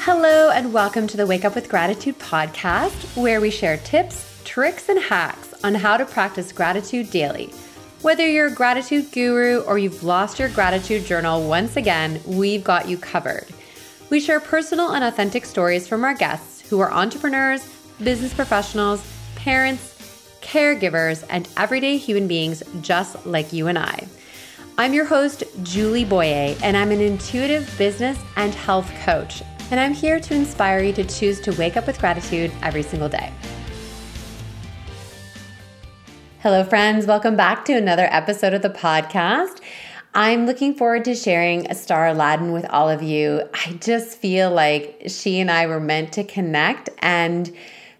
[0.00, 4.88] Hello, and welcome to the Wake Up with Gratitude podcast, where we share tips, tricks,
[4.88, 7.52] and hacks on how to practice gratitude daily.
[8.00, 12.88] Whether you're a gratitude guru or you've lost your gratitude journal once again, we've got
[12.88, 13.46] you covered.
[14.08, 17.68] We share personal and authentic stories from our guests who are entrepreneurs,
[18.02, 19.04] business professionals,
[19.34, 24.06] parents, caregivers, and everyday human beings just like you and I.
[24.78, 29.42] I'm your host, Julie Boyer, and I'm an intuitive business and health coach.
[29.70, 33.10] And I'm here to inspire you to choose to wake up with gratitude every single
[33.10, 33.30] day.
[36.38, 37.04] Hello, friends.
[37.04, 39.60] Welcome back to another episode of the podcast.
[40.14, 43.42] I'm looking forward to sharing Star Aladdin with all of you.
[43.52, 47.54] I just feel like she and I were meant to connect and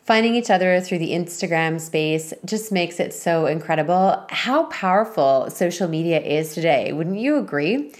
[0.04, 5.86] finding each other through the Instagram space just makes it so incredible how powerful social
[5.86, 6.94] media is today.
[6.94, 7.92] Wouldn't you agree?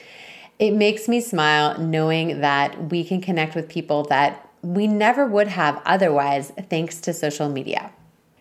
[0.59, 5.49] It makes me smile knowing that we can connect with people that we never would
[5.49, 7.93] have otherwise thanks to social media.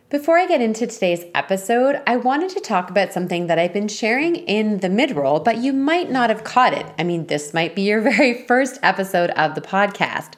[0.10, 3.90] Before I get into today's episode, I wanted to talk about something that I've been
[3.90, 6.86] sharing in the mid roll, but you might not have caught it.
[6.98, 10.34] I mean, this might be your very first episode of the podcast.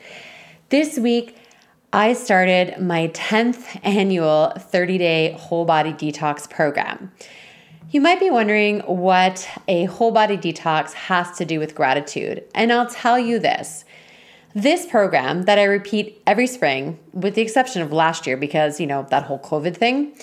[0.70, 1.38] This week,
[1.94, 7.12] I started my 10th annual 30 day whole body detox program.
[7.92, 12.72] You might be wondering what a whole body detox has to do with gratitude, and
[12.72, 13.84] I'll tell you this.
[14.54, 18.86] This program that I repeat every spring, with the exception of last year because, you
[18.86, 20.16] know, that whole COVID thing.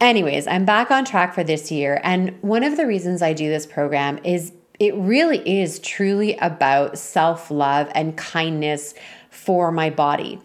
[0.00, 2.00] Anyways, I'm back on track for this year.
[2.04, 6.96] And one of the reasons I do this program is it really is truly about
[6.96, 8.94] self love and kindness
[9.30, 10.40] for my body.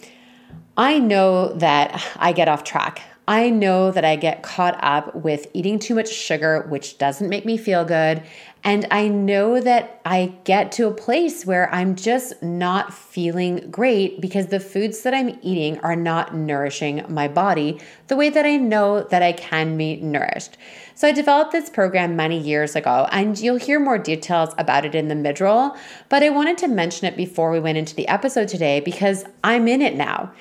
[0.76, 3.04] I know that I get off track.
[3.30, 7.46] I know that I get caught up with eating too much sugar, which doesn't make
[7.46, 8.24] me feel good.
[8.64, 14.20] And I know that I get to a place where I'm just not feeling great
[14.20, 18.58] because the foods that I'm eating are not nourishing my body the way that I
[18.58, 20.58] know that I can be nourished.
[20.96, 24.96] So I developed this program many years ago, and you'll hear more details about it
[24.96, 25.78] in the mid roll.
[26.10, 29.70] But I wanted to mention it before we went into the episode today because I'm
[29.70, 30.34] in it now.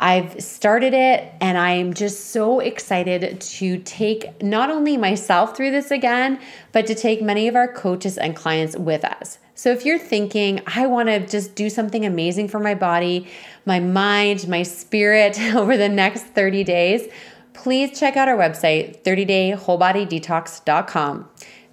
[0.00, 5.90] I've started it and I'm just so excited to take not only myself through this
[5.90, 6.40] again,
[6.72, 9.38] but to take many of our coaches and clients with us.
[9.54, 13.28] So if you're thinking, I want to just do something amazing for my body,
[13.64, 17.06] my mind, my spirit over the next 30 days,
[17.52, 21.28] please check out our website, 30daywholebodydetox.com.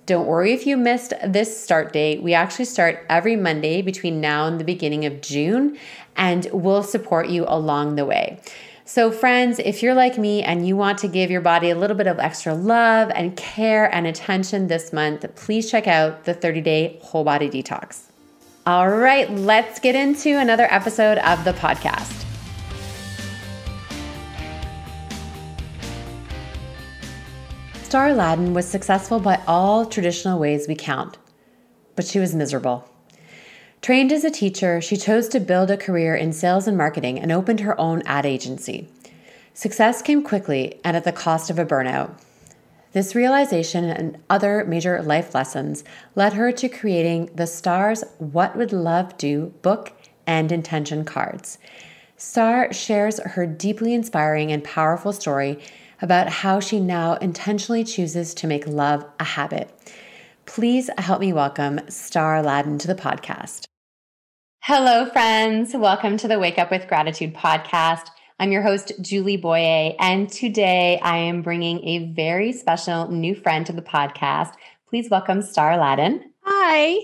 [0.07, 2.23] Don't worry if you missed this start date.
[2.23, 5.77] We actually start every Monday between now and the beginning of June,
[6.15, 8.39] and we'll support you along the way.
[8.83, 11.95] So, friends, if you're like me and you want to give your body a little
[11.95, 16.61] bit of extra love and care and attention this month, please check out the 30
[16.61, 18.01] day whole body detox.
[18.65, 22.25] All right, let's get into another episode of the podcast.
[27.83, 31.17] Star Aladdin was successful by all traditional ways we count,
[31.95, 32.90] but she was miserable.
[33.81, 37.31] Trained as a teacher, she chose to build a career in sales and marketing and
[37.31, 38.87] opened her own ad agency.
[39.55, 42.13] Success came quickly and at the cost of a burnout.
[42.91, 45.83] This realization and other major life lessons
[46.13, 49.93] led her to creating the Star's What Would Love Do book
[50.27, 51.57] and intention cards.
[52.17, 55.57] Star shares her deeply inspiring and powerful story
[56.03, 59.71] about how she now intentionally chooses to make love a habit.
[60.45, 63.65] Please help me welcome Star Aladdin to the podcast.
[64.63, 65.73] Hello, friends.
[65.73, 68.09] Welcome to the Wake Up with Gratitude podcast.
[68.39, 73.65] I'm your host, Julie Boyer, and today I am bringing a very special new friend
[73.65, 74.53] to the podcast.
[74.87, 76.31] Please welcome Star Aladdin.
[76.43, 76.99] Hi.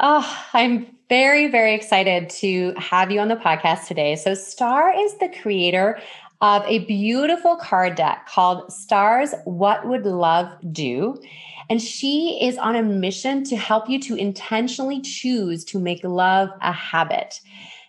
[0.00, 4.16] Oh, I'm very, very excited to have you on the podcast today.
[4.16, 6.00] So, Star is the creator
[6.40, 11.20] of a beautiful card deck called Stars What Would Love Do?
[11.68, 16.50] And she is on a mission to help you to intentionally choose to make love
[16.60, 17.40] a habit.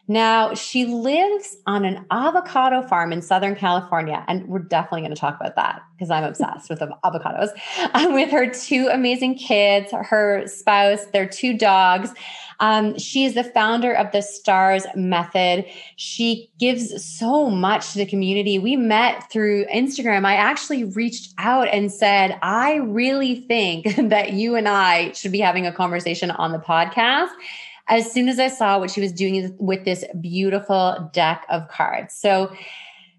[0.09, 5.19] Now, she lives on an avocado farm in Southern California, and we're definitely going to
[5.19, 7.49] talk about that because I'm obsessed with avocados.
[8.13, 12.11] with her two amazing kids, her spouse, their two dogs.
[12.59, 15.65] Um, she is the founder of the STARS method.
[15.97, 18.57] She gives so much to the community.
[18.57, 20.25] We met through Instagram.
[20.25, 25.39] I actually reached out and said, I really think that you and I should be
[25.39, 27.29] having a conversation on the podcast
[27.89, 32.15] as soon as I saw what she was doing with this beautiful deck of cards.
[32.15, 32.51] So,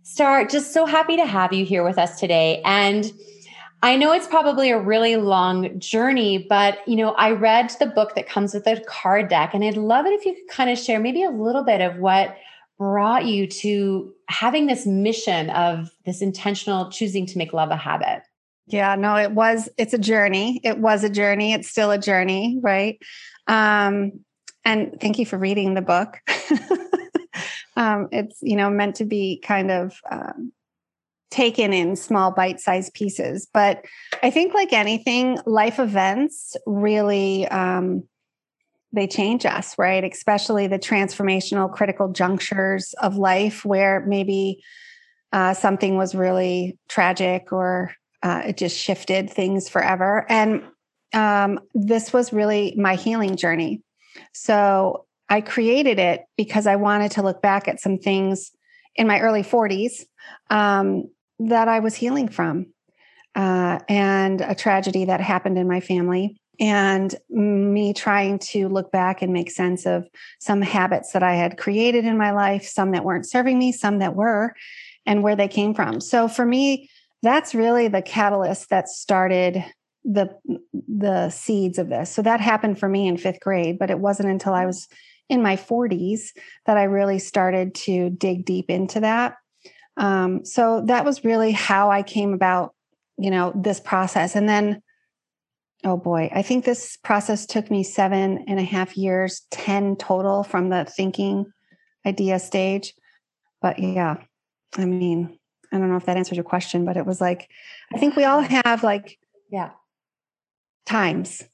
[0.02, 2.62] Star, just so happy to have you here with us today.
[2.64, 3.12] And
[3.82, 8.14] I know it's probably a really long journey, but you know, I read the book
[8.14, 10.78] that comes with the card deck, and I'd love it if you could kind of
[10.78, 12.36] share maybe a little bit of what
[12.78, 18.22] brought you to having this mission of this intentional choosing to make love a habit.
[18.66, 20.60] Yeah, no, it was, it's a journey.
[20.62, 21.54] It was a journey.
[21.54, 22.98] It's still a journey, right?
[23.46, 24.20] Um,
[24.64, 26.18] and thank you for reading the book.
[27.76, 30.52] um, it's, you know, meant to be kind of um,
[31.30, 33.84] taken in small bite-sized pieces but
[34.22, 38.02] i think like anything life events really um,
[38.92, 40.04] they change us right?
[40.04, 44.62] Especially the transformational critical junctures of life where maybe
[45.32, 50.26] uh, something was really tragic or uh, it just shifted things forever.
[50.28, 50.62] And
[51.12, 53.82] um, this was really my healing journey
[54.32, 58.52] so i created it because i wanted to look back at some things
[58.98, 60.04] in my early 40s
[60.50, 61.04] um,
[61.38, 62.66] that I was healing from,
[63.34, 69.22] uh, and a tragedy that happened in my family, and me trying to look back
[69.22, 70.08] and make sense of
[70.40, 74.00] some habits that I had created in my life, some that weren't serving me, some
[74.00, 74.54] that were,
[75.06, 76.00] and where they came from.
[76.00, 76.90] So for me,
[77.22, 79.64] that's really the catalyst that started
[80.10, 80.30] the
[80.72, 82.10] the seeds of this.
[82.10, 84.88] So that happened for me in 5th grade, but it wasn't until I was
[85.28, 86.30] in my 40s
[86.64, 89.36] that I really started to dig deep into that
[89.98, 92.74] um, so that was really how I came about,
[93.18, 94.36] you know, this process.
[94.36, 94.80] And then,
[95.84, 100.44] oh boy, I think this process took me seven and a half years, 10 total
[100.44, 101.46] from the thinking
[102.06, 102.94] idea stage.
[103.60, 104.18] But yeah,
[104.76, 105.36] I mean,
[105.72, 107.50] I don't know if that answers your question, but it was like,
[107.92, 109.18] I think we all have like,
[109.50, 109.70] yeah,
[110.88, 111.44] times.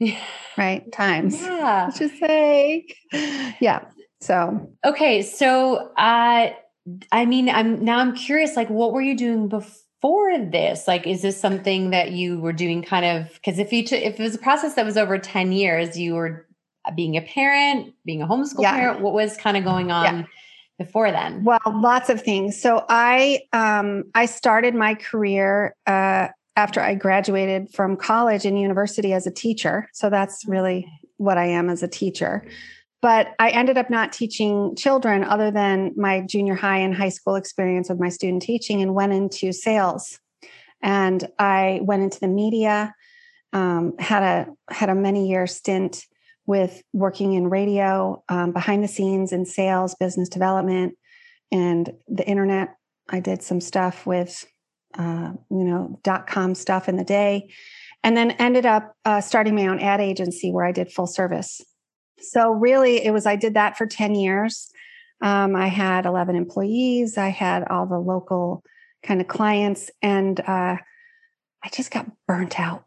[0.58, 0.90] right?
[0.92, 1.40] Times.
[1.40, 1.84] Yeah.
[1.86, 2.86] Let's just say.
[3.60, 3.84] Yeah.
[4.20, 5.22] So, okay.
[5.22, 6.50] So, uh,
[7.10, 10.86] I mean, I'm now I'm curious, like, what were you doing before this?
[10.86, 14.18] Like, is this something that you were doing kind of because if you t- if
[14.18, 16.46] it was a process that was over 10 years, you were
[16.94, 18.74] being a parent, being a homeschool yeah.
[18.74, 20.24] parent, what was kind of going on yeah.
[20.78, 21.44] before then?
[21.44, 22.60] Well, lots of things.
[22.60, 29.12] So I um I started my career uh after I graduated from college and university
[29.12, 29.88] as a teacher.
[29.92, 32.44] So that's really what I am as a teacher.
[33.00, 37.34] But I ended up not teaching children other than my junior high and high school
[37.34, 40.20] experience with my student teaching and went into sales.
[40.82, 42.94] And I went into the media,
[43.52, 46.04] um, had a had a many year stint
[46.46, 50.94] with working in radio, um, behind the scenes in sales, business development,
[51.50, 52.74] and the internet.
[53.08, 54.44] I did some stuff with,
[54.98, 57.50] uh, you know, dot com stuff in the day,
[58.02, 61.60] and then ended up uh, starting my own ad agency where I did full service
[62.22, 64.70] so really, it was I did that for 10 years.
[65.20, 68.64] Um, I had 11 employees, I had all the local
[69.02, 70.76] kind of clients, and uh,
[71.64, 72.84] I just got burnt out.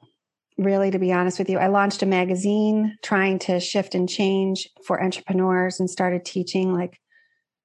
[0.58, 4.70] Really, to be honest with you, I launched a magazine trying to shift and change
[4.86, 7.00] for entrepreneurs and started teaching like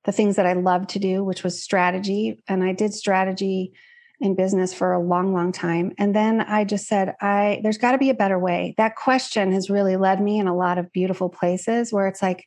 [0.04, 2.42] the things that I love to do, which was strategy.
[2.48, 3.72] And I did strategy
[4.20, 5.92] in business for a long long time.
[5.98, 8.74] And then i just said i there's got to be a better way.
[8.76, 12.46] That question has really led me in a lot of beautiful places where it's like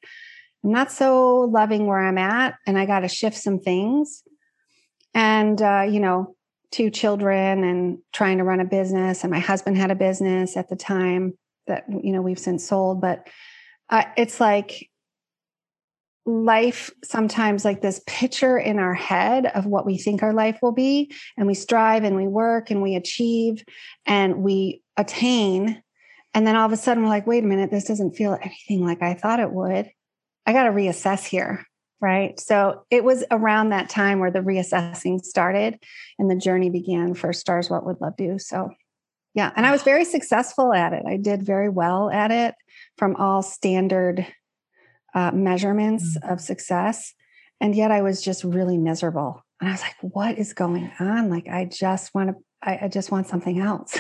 [0.64, 4.24] i'm not so loving where i'm at and i got to shift some things.
[5.16, 6.36] And uh, you know
[6.72, 10.70] two children and trying to run a business and my husband had a business at
[10.70, 11.38] the time
[11.68, 13.28] that you know we've since sold but
[13.90, 14.90] uh, it's like
[16.26, 20.72] life sometimes like this picture in our head of what we think our life will
[20.72, 23.64] be and we strive and we work and we achieve
[24.06, 25.82] and we attain.
[26.34, 28.86] And then all of a sudden we're like wait a minute this doesn't feel anything
[28.86, 29.90] like i thought it would.
[30.46, 31.66] I got to reassess here.
[32.00, 32.38] Right?
[32.38, 35.82] So it was around that time where the reassessing started
[36.20, 38.40] and the journey began for stars what would love do.
[38.40, 38.72] So
[39.34, 41.04] yeah and i was very successful at it.
[41.06, 42.56] I did very well at it
[42.98, 44.26] from all standard
[45.14, 46.32] uh, measurements mm-hmm.
[46.32, 47.14] of success.
[47.62, 49.44] And yet I was just really miserable.
[49.60, 51.30] And I was like, what is going on?
[51.30, 53.98] Like, I just want to, I, I just want something else.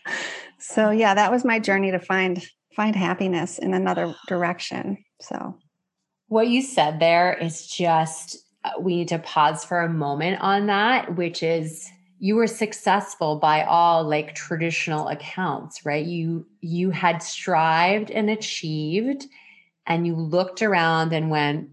[0.58, 2.44] so yeah, that was my journey to find,
[2.74, 4.98] find happiness in another direction.
[5.20, 5.56] So
[6.28, 10.66] what you said there is just, uh, we need to pause for a moment on
[10.66, 17.22] that, which is you were successful by all like traditional accounts right you you had
[17.22, 19.26] strived and achieved
[19.86, 21.70] and you looked around and went,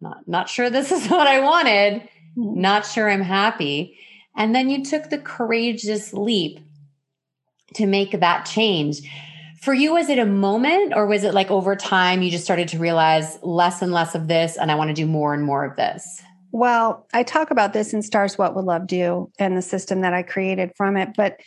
[0.00, 2.02] not, not sure this is what I wanted,
[2.36, 2.60] mm-hmm.
[2.60, 3.98] not sure I'm happy.
[4.36, 6.60] And then you took the courageous leap
[7.74, 9.00] to make that change.
[9.60, 12.68] For you, was it a moment or was it like over time you just started
[12.68, 15.64] to realize less and less of this and I want to do more and more
[15.64, 16.22] of this?
[16.52, 20.14] Well, I talk about this in Stars What Would Love Do and the system that
[20.14, 21.10] I created from it.
[21.16, 21.40] But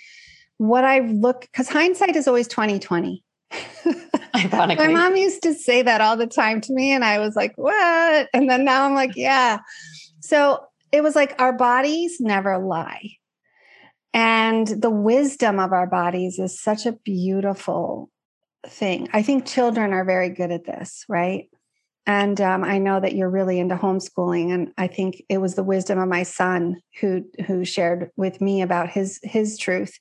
[0.58, 3.24] what I look because hindsight is always 2020.
[4.78, 7.54] My mom used to say that all the time to me, and I was like,
[7.56, 8.30] what?
[8.34, 9.60] And then now I'm like, yeah.
[10.22, 13.12] So it was like our bodies never lie.
[14.14, 18.10] And the wisdom of our bodies is such a beautiful
[18.68, 19.10] thing.
[19.14, 21.50] I think children are very good at this, right?
[22.06, 25.64] And um, I know that you're really into homeschooling, and I think it was the
[25.64, 30.00] wisdom of my son who who shared with me about his his truth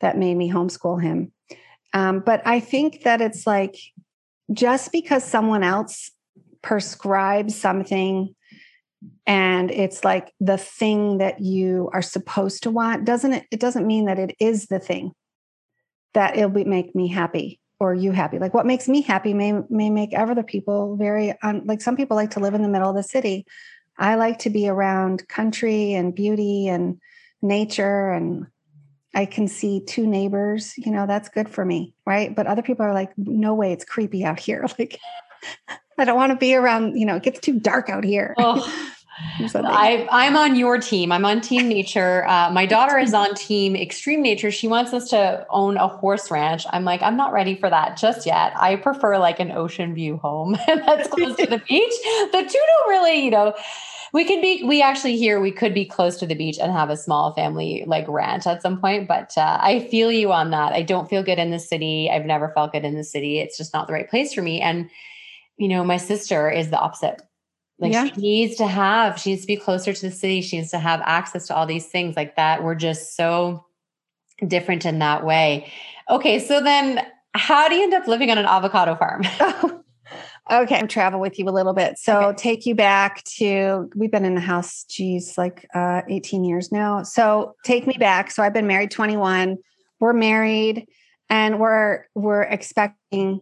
[0.00, 1.32] that made me homeschool him.
[1.92, 3.76] Um, but I think that it's like
[4.52, 6.10] just because someone else
[6.62, 8.34] prescribes something
[9.26, 13.86] and it's like the thing that you are supposed to want doesn't it, it doesn't
[13.86, 15.12] mean that it is the thing
[16.14, 18.38] that it'll be, make me happy or you happy.
[18.38, 22.16] Like what makes me happy may may make other people very um, like some people
[22.16, 23.44] like to live in the middle of the city.
[23.98, 26.98] I like to be around country and beauty and
[27.42, 28.46] nature and
[29.14, 32.34] I can see two neighbors, you know, that's good for me, right?
[32.34, 34.66] But other people are like, no way, it's creepy out here.
[34.78, 34.98] Like,
[35.98, 38.34] I don't want to be around, you know, it gets too dark out here.
[38.38, 38.88] Oh.
[39.54, 41.12] I, I'm on your team.
[41.12, 42.26] I'm on Team Nature.
[42.26, 44.50] Uh, my daughter is on Team Extreme Nature.
[44.50, 46.64] She wants us to own a horse ranch.
[46.70, 48.52] I'm like, I'm not ready for that just yet.
[48.56, 51.92] I prefer like an ocean view home that's close to the beach.
[52.32, 53.54] The two don't really, you know,
[54.12, 56.90] we could be we actually here we could be close to the beach and have
[56.90, 60.72] a small family like ranch at some point but uh, i feel you on that.
[60.72, 62.10] I don't feel good in the city.
[62.10, 63.38] I've never felt good in the city.
[63.38, 64.60] It's just not the right place for me.
[64.60, 64.90] And
[65.56, 67.22] you know my sister is the opposite.
[67.78, 68.06] Like yeah.
[68.06, 70.42] she needs to have she needs to be closer to the city.
[70.42, 72.62] She needs to have access to all these things like that.
[72.62, 73.64] We're just so
[74.46, 75.70] different in that way.
[76.10, 77.04] Okay so then
[77.34, 79.22] how do you end up living on an avocado farm
[80.50, 81.98] Okay, I'll travel with you a little bit.
[81.98, 82.36] So okay.
[82.36, 87.04] take you back to we've been in the house, geez, like uh, 18 years now.
[87.04, 88.30] So take me back.
[88.30, 89.56] So I've been married 21.
[90.00, 90.88] We're married
[91.30, 93.40] and we're we're expecting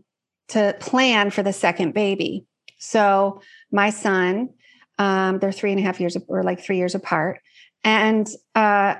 [0.48, 2.44] to plan for the second baby.
[2.78, 3.40] So
[3.72, 4.50] my son,
[4.98, 7.40] um, they're three and a half years or like three years apart.
[7.82, 8.96] And uh,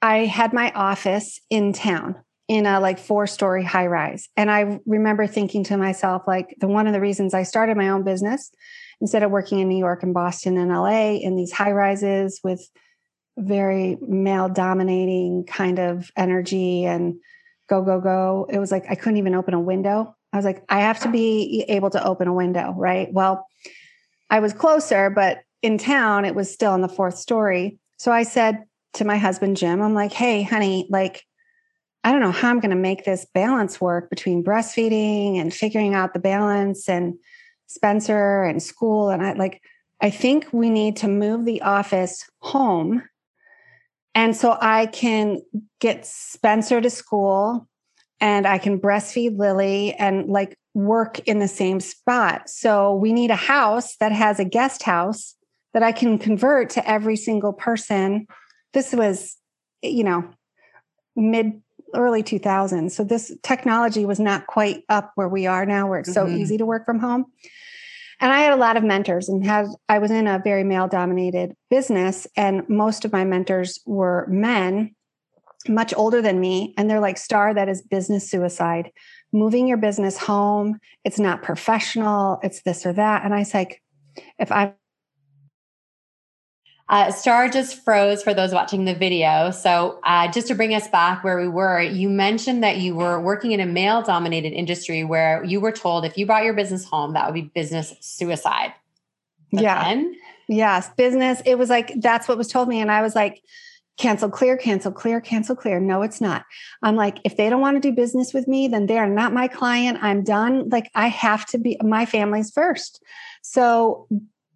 [0.00, 2.16] I had my office in town
[2.52, 4.28] in a like four story high rise.
[4.36, 7.88] And I remember thinking to myself, like, the one of the reasons I started my
[7.88, 8.50] own business
[9.00, 12.60] instead of working in New York and Boston and LA in these high rises with
[13.38, 17.14] very male dominating kind of energy and
[17.70, 18.46] go, go, go.
[18.50, 20.14] It was like I couldn't even open a window.
[20.30, 23.10] I was like, I have to be able to open a window, right?
[23.10, 23.46] Well,
[24.28, 27.78] I was closer, but in town, it was still on the fourth story.
[27.96, 31.24] So I said to my husband, Jim, I'm like, hey, honey, like,
[32.04, 35.94] I don't know how I'm going to make this balance work between breastfeeding and figuring
[35.94, 37.14] out the balance and
[37.68, 39.10] Spencer and school.
[39.10, 39.62] And I like,
[40.00, 43.02] I think we need to move the office home.
[44.14, 45.42] And so I can
[45.80, 47.68] get Spencer to school
[48.20, 52.48] and I can breastfeed Lily and like work in the same spot.
[52.48, 55.34] So we need a house that has a guest house
[55.72, 58.26] that I can convert to every single person.
[58.72, 59.36] This was,
[59.82, 60.28] you know,
[61.16, 61.62] mid
[61.94, 62.90] early 2000s.
[62.92, 66.28] So this technology was not quite up where we are now, where it's mm-hmm.
[66.28, 67.26] so easy to work from home.
[68.20, 70.86] And I had a lot of mentors and had I was in a very male
[70.86, 74.94] dominated business and most of my mentors were men
[75.68, 78.90] much older than me and they're like star that is business suicide
[79.32, 83.80] moving your business home it's not professional it's this or that and i was like
[84.38, 84.74] if i'm
[86.88, 89.50] uh, Star just froze for those watching the video.
[89.50, 93.20] So, uh, just to bring us back where we were, you mentioned that you were
[93.20, 96.84] working in a male dominated industry where you were told if you brought your business
[96.84, 98.74] home, that would be business suicide.
[99.52, 99.84] But yeah.
[99.84, 100.16] Then-
[100.48, 100.90] yes.
[100.96, 101.40] Business.
[101.46, 102.80] It was like, that's what was told me.
[102.80, 103.42] And I was like,
[103.98, 105.78] cancel clear, cancel clear, cancel clear.
[105.78, 106.44] No, it's not.
[106.82, 109.32] I'm like, if they don't want to do business with me, then they are not
[109.32, 109.98] my client.
[110.02, 110.68] I'm done.
[110.70, 113.02] Like, I have to be, my family's first.
[113.42, 114.08] So,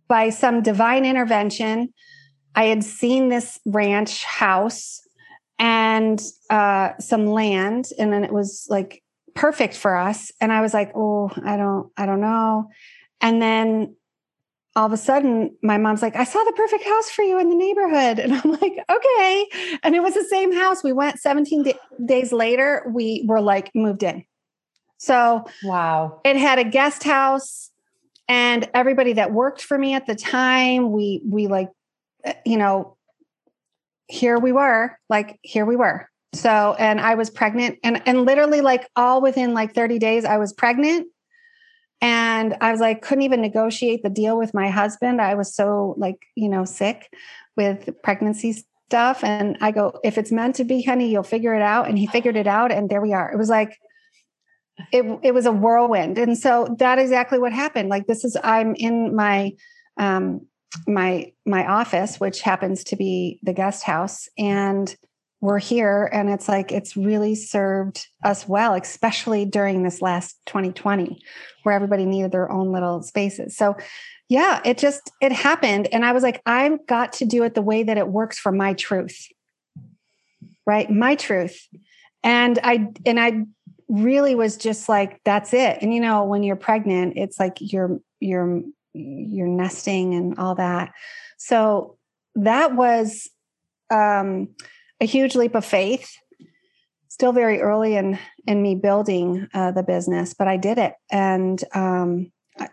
[0.09, 1.93] by some divine intervention,
[2.57, 5.03] I had seen this ranch house
[5.59, 6.21] and
[6.51, 9.03] uh, some land, and then it was like
[9.35, 10.33] perfect for us.
[10.41, 12.71] And I was like, oh, I don't, I don't know.
[13.21, 13.95] And then
[14.75, 17.49] all of a sudden, my mom's like, I saw the perfect house for you in
[17.49, 18.19] the neighborhood.
[18.27, 19.47] And I'm like, okay.
[19.83, 20.83] And it was the same house.
[20.83, 24.25] We went 17 d- days later, we were like moved in.
[24.99, 26.21] So, wow.
[26.25, 27.71] It had a guest house
[28.29, 31.69] and everybody that worked for me at the time, we, we like
[32.45, 32.97] you know,
[34.09, 36.09] here we were, like, here we were.
[36.33, 40.37] So, and I was pregnant and, and literally like all within like 30 days, I
[40.39, 41.07] was pregnant
[42.01, 45.21] And I was like, couldn't even negotiate the deal with my husband.
[45.21, 47.11] I was so like, you know, sick
[47.57, 49.25] with pregnancy stuff.
[49.25, 51.89] And I go, if it's meant to be, honey, you'll figure it out.
[51.89, 52.71] And he figured it out.
[52.71, 53.33] And there we are.
[53.33, 53.79] It was like,
[54.93, 56.19] it, it was a whirlwind.
[56.19, 57.89] And so that exactly what happened.
[57.89, 59.53] Like this is, I'm in my,
[59.97, 60.47] um,
[60.87, 64.29] my, my office, which happens to be the guest house.
[64.39, 64.95] And
[65.41, 71.21] we're here and it's like it's really served us well especially during this last 2020
[71.63, 73.57] where everybody needed their own little spaces.
[73.57, 73.77] So
[74.29, 77.63] yeah it just it happened and i was like i've got to do it the
[77.63, 79.29] way that it works for my truth.
[80.67, 80.91] Right?
[80.91, 81.69] My truth.
[82.25, 83.43] And i and i
[83.89, 85.79] really was just like that's it.
[85.81, 88.63] And you know when you're pregnant it's like you're you're
[88.97, 90.93] you're nesting and all that
[91.37, 91.97] so
[92.35, 93.29] that was
[93.91, 94.49] um
[95.01, 96.17] a huge leap of faith.
[97.09, 101.63] Still very early in in me building uh, the business, but I did it and
[101.75, 102.31] um,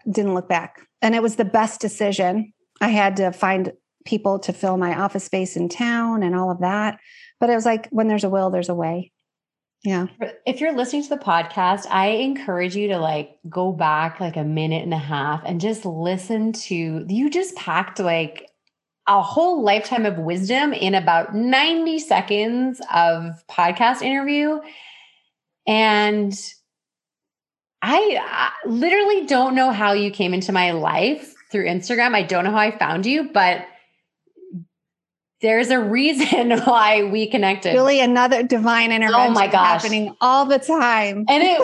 [0.10, 0.82] didn't look back.
[1.02, 2.54] And it was the best decision.
[2.82, 3.72] I had to find
[4.06, 7.00] people to fill my office space in town and all of that.
[7.40, 9.13] But it was like when there's a will, there's a way.
[9.84, 10.08] Yeah.
[10.46, 14.44] If you're listening to the podcast, I encourage you to like go back like a
[14.44, 18.50] minute and a half and just listen to you just packed like
[19.08, 24.62] a whole lifetime of wisdom in about 90 seconds of podcast interview.
[25.68, 26.34] And
[27.82, 32.16] I, I literally don't know how you came into my life through Instagram.
[32.16, 33.66] I don't know how I found you, but
[35.44, 37.74] there's a reason why we connected.
[37.74, 39.30] Really, another divine intervention.
[39.30, 41.58] Oh my gosh, happening all the time, and it,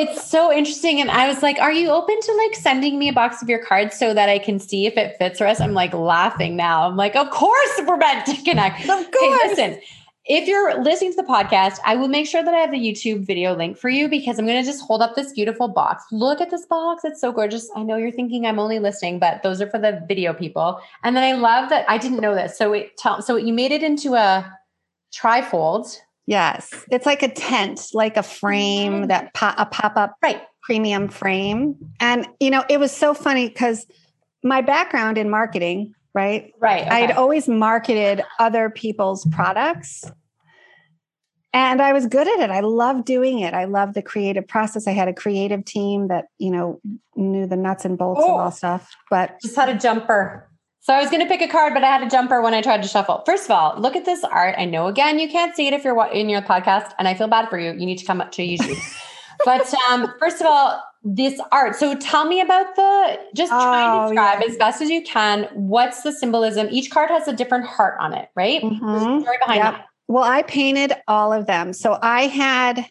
[0.00, 1.00] it's so interesting.
[1.00, 3.64] And I was like, "Are you open to like sending me a box of your
[3.64, 6.88] cards so that I can see if it fits for us?" I'm like laughing now.
[6.88, 9.06] I'm like, "Of course, we're meant to connect." Of course.
[9.14, 9.80] Okay, listen,
[10.28, 13.24] if you're listening to the podcast, I will make sure that I have the YouTube
[13.24, 16.04] video link for you because I'm going to just hold up this beautiful box.
[16.10, 17.04] Look at this box.
[17.04, 17.70] It's so gorgeous.
[17.76, 20.80] I know you're thinking I'm only listening, but those are for the video people.
[21.04, 22.58] And then I love that I didn't know this.
[22.58, 24.52] So it tell so you made it into a
[25.14, 25.96] trifold.
[26.26, 26.72] Yes.
[26.90, 29.06] It's like a tent, like a frame mm-hmm.
[29.06, 31.76] that po- a pop-up right premium frame.
[32.00, 33.86] And you know, it was so funny cuz
[34.42, 36.52] my background in marketing right?
[36.58, 36.82] Right.
[36.82, 36.90] Okay.
[36.90, 40.10] I had always marketed other people's products.
[41.52, 42.50] And I was good at it.
[42.50, 43.54] I loved doing it.
[43.54, 44.86] I loved the creative process.
[44.86, 46.80] I had a creative team that, you know,
[47.14, 48.94] knew the nuts and bolts oh, of all stuff.
[49.10, 50.50] But just had a jumper.
[50.80, 52.62] So I was going to pick a card, but I had a jumper when I
[52.62, 53.22] tried to shuffle.
[53.26, 54.54] First of all, look at this art.
[54.58, 57.28] I know again you can't see it if you're in your podcast, and I feel
[57.28, 57.72] bad for you.
[57.72, 58.78] You need to come up to YouTube.
[59.44, 61.76] But um, first of all, this art.
[61.76, 64.50] So tell me about the just try oh, and describe yeah.
[64.50, 65.44] as best as you can.
[65.54, 66.68] What's the symbolism?
[66.70, 68.60] Each card has a different heart on it, right?
[68.60, 69.20] Mm-hmm.
[69.20, 69.74] story behind yep.
[69.74, 69.86] that.
[70.08, 71.72] Well, I painted all of them.
[71.72, 72.86] So I had,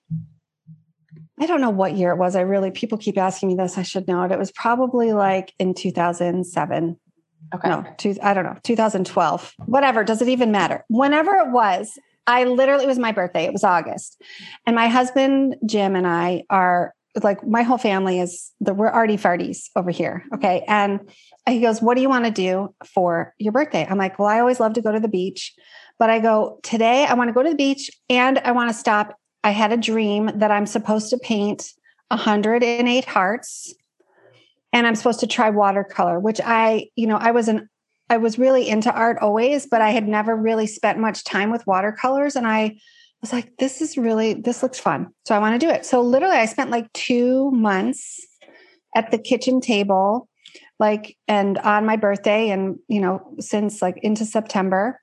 [1.39, 2.35] I don't know what year it was.
[2.35, 3.77] I really, people keep asking me this.
[3.77, 4.31] I should know it.
[4.31, 6.97] It was probably like in 2007.
[7.53, 7.69] Okay.
[7.69, 10.03] No, two, I don't know, 2012, whatever.
[10.03, 10.83] Does it even matter?
[10.89, 13.45] Whenever it was, I literally, it was my birthday.
[13.45, 14.21] It was August.
[14.65, 19.15] And my husband, Jim, and I are like my whole family is the we're arty
[19.15, 20.25] farties over here.
[20.33, 20.65] Okay.
[20.67, 20.99] And
[21.47, 23.87] he goes, What do you want to do for your birthday?
[23.89, 25.53] I'm like, Well, I always love to go to the beach.
[25.97, 28.73] But I go, Today I want to go to the beach and I want to
[28.73, 29.17] stop.
[29.43, 31.69] I had a dream that I'm supposed to paint
[32.09, 33.73] 108 hearts
[34.73, 37.69] and I'm supposed to try watercolor, which I, you know, I was an
[38.09, 41.65] I was really into art always, but I had never really spent much time with
[41.65, 42.35] watercolors.
[42.35, 42.77] And I
[43.21, 45.07] was like, this is really, this looks fun.
[45.25, 45.85] So I want to do it.
[45.85, 48.25] So literally, I spent like two months
[48.95, 50.29] at the kitchen table,
[50.79, 55.01] like, and on my birthday, and, you know, since like into September,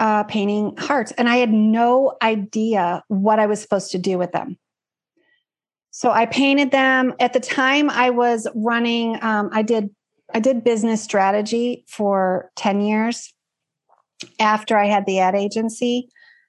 [0.00, 1.12] uh, painting hearts.
[1.12, 4.58] And I had no idea what I was supposed to do with them.
[5.92, 7.14] So I painted them.
[7.20, 9.90] At the time, I was running, um, I did
[10.34, 13.32] I did business strategy for 10 years
[14.38, 16.08] after I had the ad agency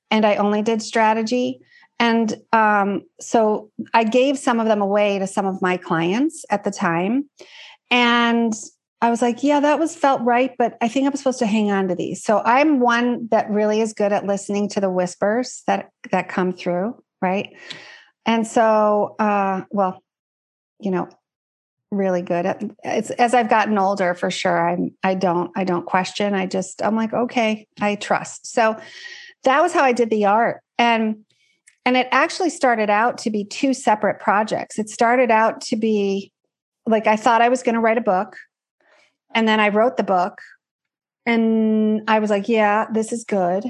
[0.09, 1.61] and I only did strategy.
[1.99, 6.63] And um, so I gave some of them away to some of my clients at
[6.63, 7.29] the time.
[7.89, 8.53] And
[9.01, 11.71] I was like, yeah, that was felt right, but I think I'm supposed to hang
[11.71, 12.23] on to these.
[12.23, 16.51] So I'm one that really is good at listening to the whispers that that come
[16.53, 17.55] through, right?
[18.25, 20.03] And so, uh, well,
[20.79, 21.09] you know,
[21.91, 24.69] really good at it's as I've gotten older for sure.
[24.69, 26.33] I'm I don't I don't question.
[26.33, 28.51] I just I'm like, okay, I trust.
[28.51, 28.77] So
[29.43, 30.61] that was how I did the art.
[30.77, 31.25] And
[31.85, 34.79] and it actually started out to be two separate projects.
[34.79, 36.31] It started out to be
[36.85, 38.37] like I thought I was going to write a book.
[39.33, 40.39] And then I wrote the book.
[41.25, 43.65] And I was like, yeah, this is good.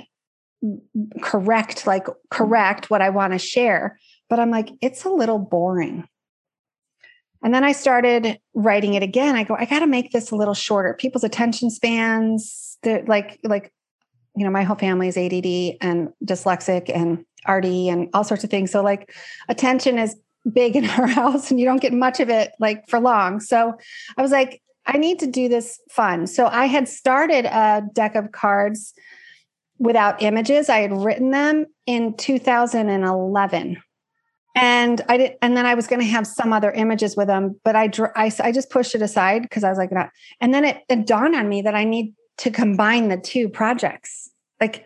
[1.22, 4.00] Correct, like correct what I want to share.
[4.30, 6.08] But I'm like, it's a little boring.
[7.44, 9.36] And then I started writing it again.
[9.36, 10.94] I go, I got to make this a little shorter.
[10.94, 13.74] People's attention spans, they're like, like,
[14.36, 18.50] you know, my whole family is ADD and dyslexic and RD and all sorts of
[18.50, 18.72] things.
[18.72, 19.14] So like
[19.50, 20.16] attention is
[20.52, 23.40] big in our house and you don't get much of it like for long.
[23.40, 23.74] So
[24.18, 26.28] I was like, I need to do this fun.
[26.28, 28.94] So I had started a deck of cards
[29.78, 30.70] without images.
[30.70, 33.78] I had written them in 2011.
[34.54, 37.60] And I did, and then I was going to have some other images with them,
[37.64, 40.10] but I, I, I just pushed it aside because I was like, not.
[40.42, 44.30] and then it, it dawned on me that I need to combine the two projects.
[44.60, 44.86] Like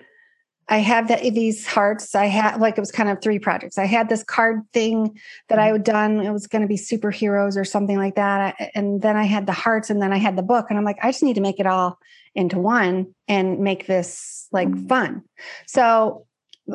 [0.68, 2.16] I have that these hearts.
[2.16, 3.78] I had like it was kind of three projects.
[3.78, 5.74] I had this card thing that I mm-hmm.
[5.74, 6.22] had done.
[6.22, 8.56] It was going to be superheroes or something like that.
[8.74, 10.68] And then I had the hearts, and then I had the book.
[10.70, 12.00] And I'm like, I just need to make it all
[12.34, 14.88] into one and make this like mm-hmm.
[14.88, 15.24] fun.
[15.68, 16.26] So,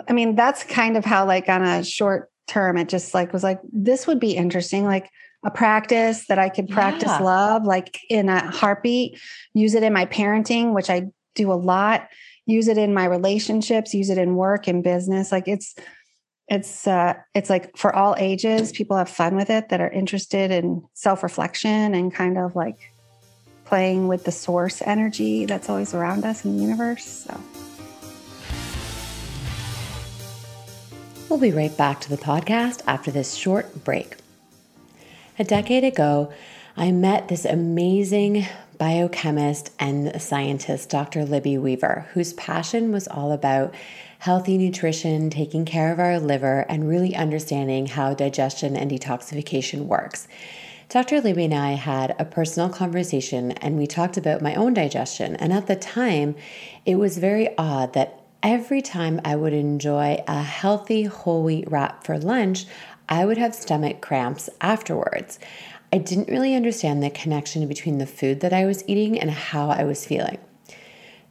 [0.08, 3.42] I mean, that's kind of how like on a short term, it just like was
[3.42, 4.84] like this would be interesting.
[4.84, 5.10] Like
[5.44, 7.20] a practice that I could practice yeah.
[7.20, 9.18] love, like in a heartbeat.
[9.54, 12.08] Use it in my parenting, which I do a lot
[12.50, 15.32] use it in my relationships, use it in work and business.
[15.32, 15.74] Like it's
[16.48, 20.50] it's uh it's like for all ages, people have fun with it that are interested
[20.50, 22.92] in self-reflection and kind of like
[23.64, 27.06] playing with the source energy that's always around us in the universe.
[27.28, 27.40] So
[31.30, 34.16] We'll be right back to the podcast after this short break.
[35.38, 36.32] A decade ago,
[36.76, 41.24] I met this amazing biochemist and scientist, Dr.
[41.24, 43.72] Libby Weaver, whose passion was all about
[44.18, 50.26] healthy nutrition, taking care of our liver, and really understanding how digestion and detoxification works.
[50.88, 51.20] Dr.
[51.20, 55.36] Libby and I had a personal conversation and we talked about my own digestion.
[55.36, 56.34] And at the time,
[56.84, 62.04] it was very odd that every time I would enjoy a healthy whole wheat wrap
[62.04, 62.66] for lunch,
[63.08, 65.38] I would have stomach cramps afterwards.
[65.92, 69.70] I didn't really understand the connection between the food that I was eating and how
[69.70, 70.38] I was feeling.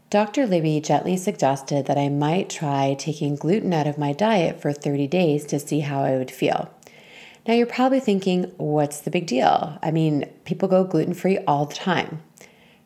[0.09, 0.47] Dr.
[0.47, 5.07] Libby gently suggested that I might try taking gluten out of my diet for 30
[5.07, 6.69] days to see how I would feel.
[7.47, 9.77] Now, you're probably thinking, what's the big deal?
[9.81, 12.21] I mean, people go gluten free all the time.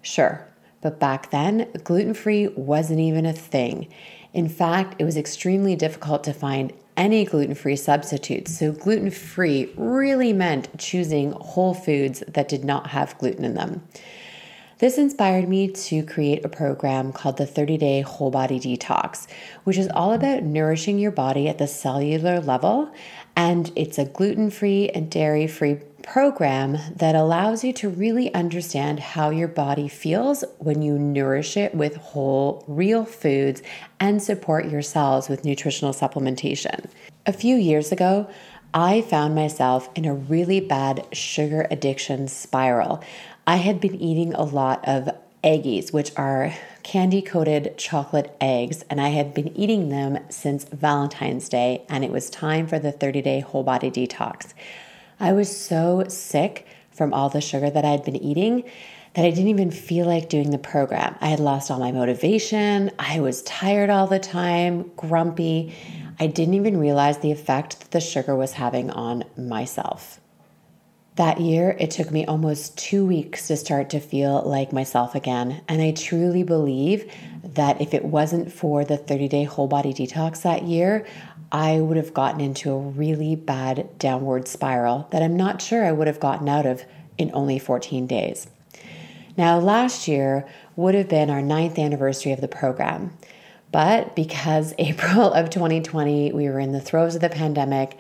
[0.02, 0.46] Sure,
[0.84, 3.88] but back then, gluten free wasn't even a thing.
[4.34, 8.60] In fact, it was extremely difficult to find any gluten free substitutes.
[8.60, 13.88] So, gluten free really meant choosing whole foods that did not have gluten in them.
[14.80, 19.28] This inspired me to create a program called the 30 Day Whole Body Detox,
[19.64, 22.92] which is all about nourishing your body at the cellular level.
[23.36, 29.00] And it's a gluten free and dairy free program that allows you to really understand
[29.00, 33.64] how your body feels when you nourish it with whole, real foods
[34.00, 36.86] and support your cells with nutritional supplementation.
[37.26, 38.30] A few years ago,
[38.74, 43.04] I found myself in a really bad sugar addiction spiral.
[43.48, 45.10] I had been eating a lot of
[45.44, 51.50] Eggies, which are candy coated chocolate eggs, and I had been eating them since Valentine's
[51.50, 54.54] Day, and it was time for the 30 day whole body detox.
[55.20, 58.64] I was so sick from all the sugar that I had been eating
[59.14, 61.16] that I didn't even feel like doing the program.
[61.22, 62.92] I had lost all my motivation.
[62.98, 65.74] I was tired all the time, grumpy.
[66.20, 70.20] I didn't even realize the effect that the sugar was having on myself.
[71.16, 75.62] That year, it took me almost two weeks to start to feel like myself again.
[75.68, 77.12] And I truly believe
[77.44, 81.06] that if it wasn't for the 30 day whole body detox that year,
[81.54, 85.92] I would have gotten into a really bad downward spiral that I'm not sure I
[85.92, 86.84] would have gotten out of
[87.20, 88.48] in only 14 days.
[89.38, 93.16] Now, last year would have been our ninth anniversary of the program.
[93.72, 98.00] But because April of 2020, we were in the throes of the pandemic,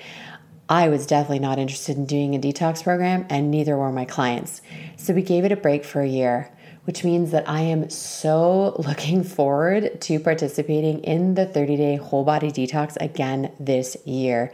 [0.68, 4.63] I was definitely not interested in doing a detox program, and neither were my clients.
[4.98, 6.50] So we gave it a break for a year
[6.86, 12.24] which means that I am so looking forward to participating in the 30 day whole
[12.24, 14.52] body detox again this year.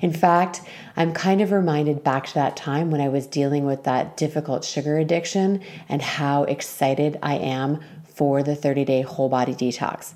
[0.00, 0.62] In fact,
[0.96, 4.64] I'm kind of reminded back to that time when I was dealing with that difficult
[4.64, 10.14] sugar addiction and how excited I am for the 30 day whole body detox.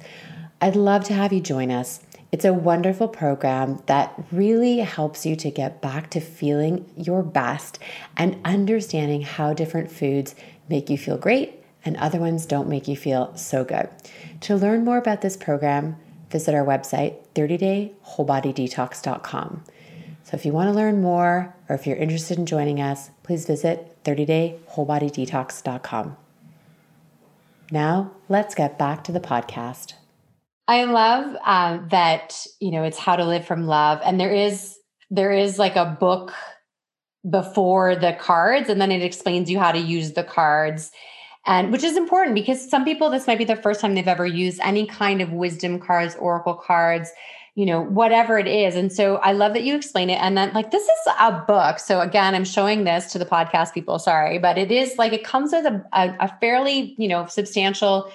[0.61, 2.01] I'd love to have you join us.
[2.33, 7.79] It's a wonderful program that really helps you to get back to feeling your best
[8.17, 10.35] and understanding how different foods
[10.69, 13.89] make you feel great and other ones don't make you feel so good.
[14.43, 15.97] To learn more about this program,
[16.31, 19.65] visit our website, 30daywholebodydetox.com.
[20.25, 23.47] So if you want to learn more or if you're interested in joining us, please
[23.47, 26.17] visit 30daywholebodydetox.com.
[27.71, 29.95] Now, let's get back to the podcast.
[30.69, 34.01] I love uh, that, you know, it's how to live from love.
[34.05, 34.79] And there is,
[35.11, 36.33] there is like a book
[37.29, 40.91] before the cards and then it explains you how to use the cards.
[41.45, 44.27] And which is important because some people this might be the first time they've ever
[44.27, 47.11] used any kind of wisdom cards oracle cards
[47.55, 48.77] you know whatever it is.
[48.77, 51.79] And so i love that you explain it and then like this is a book.
[51.79, 55.25] So again i'm showing this to the podcast people sorry but it is like it
[55.25, 58.11] comes with a, a, a fairly you know substantial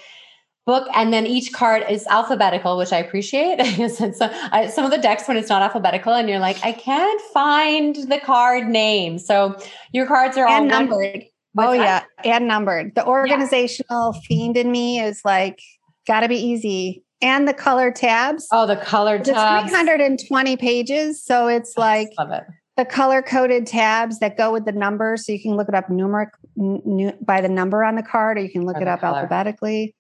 [0.67, 3.57] book and then each card is alphabetical which i appreciate.
[3.87, 6.71] So, I, uh, some of the decks when it's not alphabetical and you're like i
[6.71, 9.17] can't find the card name.
[9.17, 9.57] So
[9.93, 11.23] your cards are and all numbered.
[11.57, 12.93] oh yeah and numbered.
[12.95, 14.21] The organizational yeah.
[14.27, 15.59] fiend in me is like
[16.05, 17.03] gotta be easy.
[17.21, 18.47] And the color tabs.
[18.51, 19.69] Oh the color tabs.
[19.69, 22.43] 320 pages so it's like love it.
[22.75, 25.87] the color coded tabs that go with the numbers so you can look it up
[25.87, 28.99] numeric n- by the number on the card or you can look or it up
[28.99, 29.19] color.
[29.19, 29.95] alphabetically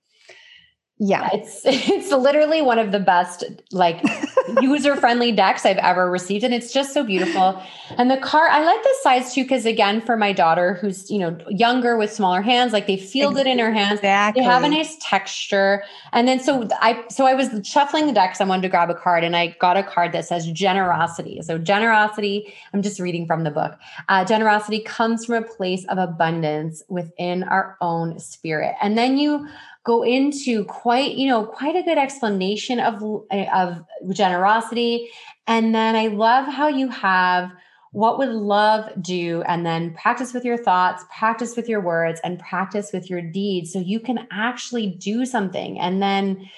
[0.99, 1.29] yeah.
[1.31, 4.01] It's it's literally one of the best like
[4.61, 7.61] user friendly decks i've ever received and it's just so beautiful.
[7.97, 11.19] And the card i like this size too because again for my daughter who's you
[11.19, 13.43] know younger with smaller hands like they feel exactly.
[13.43, 13.99] good in her hands.
[13.99, 14.41] Exactly.
[14.41, 15.83] they have a nice texture.
[16.13, 18.95] And then so i so i was shuffling the decks i wanted to grab a
[18.95, 21.41] card and i got a card that says generosity.
[21.43, 23.77] So generosity i'm just reading from the book.
[24.09, 28.75] Uh, generosity comes from a place of abundance within our own spirit.
[28.81, 29.47] And then you
[29.87, 35.09] go into quite you know quite a good explanation of of generosity.
[35.47, 37.49] And then i love how you have
[37.93, 42.37] what would love do and then practice with your thoughts practice with your words and
[42.37, 45.79] practice with your deeds so you can actually do something.
[45.79, 46.49] And then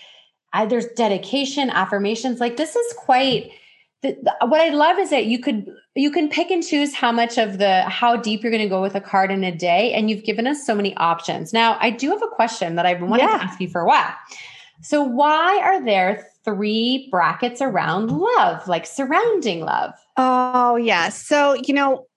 [0.52, 3.52] uh, there's dedication affirmations like this is quite
[4.02, 7.12] the, the, what I love is that you could you can pick and choose how
[7.12, 9.92] much of the how deep you're going to go with a card in a day,
[9.94, 11.52] and you've given us so many options.
[11.52, 13.38] Now, I do have a question that I've wanted yeah.
[13.38, 14.14] to ask you for a while.
[14.82, 19.94] So, why are there three brackets around love, like surrounding love?
[20.16, 21.10] Oh, yeah.
[21.10, 22.08] So, you know,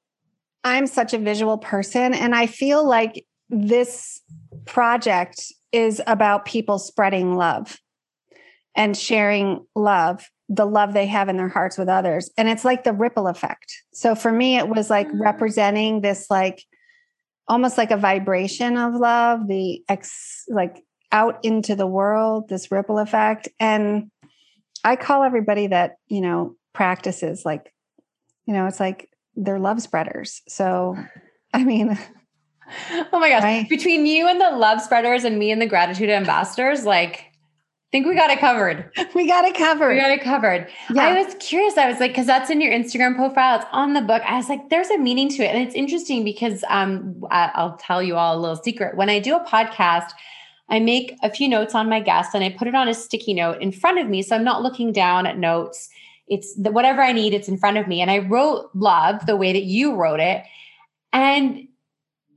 [0.63, 4.21] I'm such a visual person, and I feel like this
[4.67, 7.79] project is about people spreading love
[8.77, 12.31] and sharing love the love they have in their hearts with others.
[12.37, 13.73] And it's like the ripple effect.
[13.93, 15.21] So for me it was like mm.
[15.21, 16.65] representing this like
[17.49, 22.99] almost like a vibration of love the ex like out into the world this ripple
[22.99, 23.49] effect.
[23.61, 24.11] And
[24.85, 27.73] i call everybody that you know practices like
[28.47, 30.43] you know it's like they're love spreaders.
[30.49, 30.97] So
[31.55, 31.99] i mean
[33.13, 33.43] oh my gosh.
[33.43, 33.69] right?
[33.69, 37.32] between you and the love spreaders and me and the gratitude ambassadors like
[37.93, 38.91] think we got it covered.
[39.15, 39.95] We got it covered.
[39.95, 40.69] We got it covered.
[40.93, 41.05] Yeah.
[41.05, 41.77] I was curious.
[41.77, 43.61] I was like, because that's in your Instagram profile.
[43.61, 44.23] It's on the book.
[44.27, 48.03] I was like, there's a meaning to it, and it's interesting because um, I'll tell
[48.03, 48.97] you all a little secret.
[48.97, 50.11] When I do a podcast,
[50.69, 53.35] I make a few notes on my guest and I put it on a sticky
[53.35, 55.91] note in front of me, so I'm not looking down at notes.
[56.29, 57.35] It's the, whatever I need.
[57.35, 60.43] It's in front of me, and I wrote love the way that you wrote it,
[61.13, 61.69] and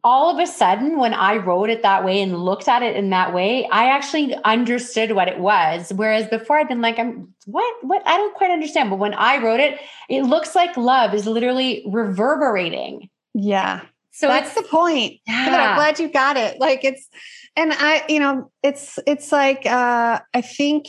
[0.05, 3.09] all of a sudden, when I wrote it that way and looked at it in
[3.09, 5.91] that way, I actually understood what it was.
[5.95, 8.03] Whereas before I'd been like, I'm what, what?
[8.05, 8.91] I don't quite understand.
[8.91, 13.09] But when I wrote it, it looks like love is literally reverberating.
[13.33, 13.81] Yeah.
[14.11, 15.15] So that's the point.
[15.25, 15.49] Yeah.
[15.49, 16.59] But I'm glad you got it.
[16.59, 17.09] Like it's,
[17.55, 20.85] and I, you know, it's, it's like, uh, I think,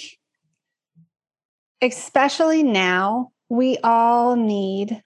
[1.80, 5.02] especially now, we all need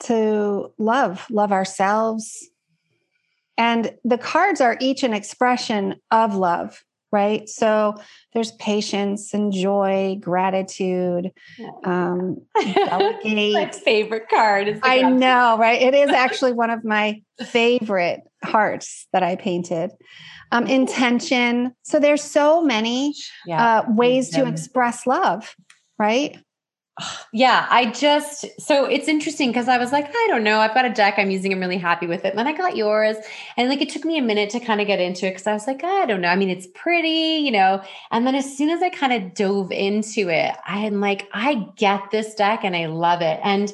[0.00, 2.50] to love, love ourselves,
[3.56, 7.48] and the cards are each an expression of love, right?
[7.48, 7.94] So
[8.32, 11.30] there's patience and joy, gratitude,
[11.84, 13.52] um, delegate.
[13.52, 14.80] my favorite card.
[14.82, 15.80] I know, right?
[15.80, 19.92] It is actually one of my favorite hearts that I painted.
[20.52, 21.74] Um, intention.
[21.82, 23.14] So there's so many
[23.46, 23.80] yeah.
[23.80, 25.54] uh, ways to express love,
[25.98, 26.36] right?
[27.36, 30.84] Yeah, I just so it's interesting because I was like, I don't know, I've got
[30.84, 32.28] a deck I'm using, I'm really happy with it.
[32.28, 33.16] And then I got yours,
[33.56, 35.52] and like it took me a minute to kind of get into it because I
[35.52, 36.28] was like, I don't know.
[36.28, 37.82] I mean, it's pretty, you know.
[38.12, 42.12] And then as soon as I kind of dove into it, I'm like, I get
[42.12, 43.40] this deck and I love it.
[43.42, 43.72] And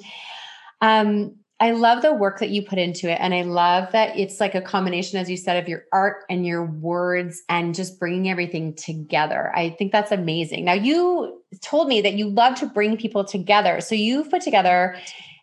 [0.80, 3.18] um, I love the work that you put into it.
[3.20, 6.46] And I love that it's like a combination, as you said, of your art and
[6.46, 9.52] your words and just bringing everything together.
[9.54, 10.64] I think that's amazing.
[10.64, 13.82] Now, you told me that you love to bring people together.
[13.82, 14.96] So you've put together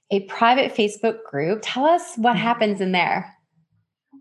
[0.10, 1.60] a private Facebook group.
[1.62, 2.42] Tell us what mm-hmm.
[2.42, 3.32] happens in there.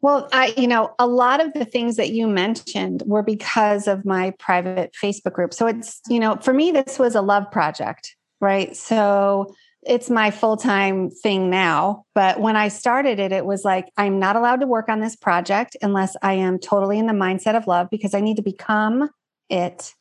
[0.02, 4.04] Well, I, you know, a lot of the things that you mentioned were because of
[4.04, 5.54] my private Facebook group.
[5.54, 8.76] So it's, you know, for me, this was a love project, right?
[8.76, 9.54] So
[9.86, 14.36] it's my full-time thing now but when i started it it was like i'm not
[14.36, 17.88] allowed to work on this project unless i am totally in the mindset of love
[17.90, 19.08] because i need to become
[19.48, 19.94] it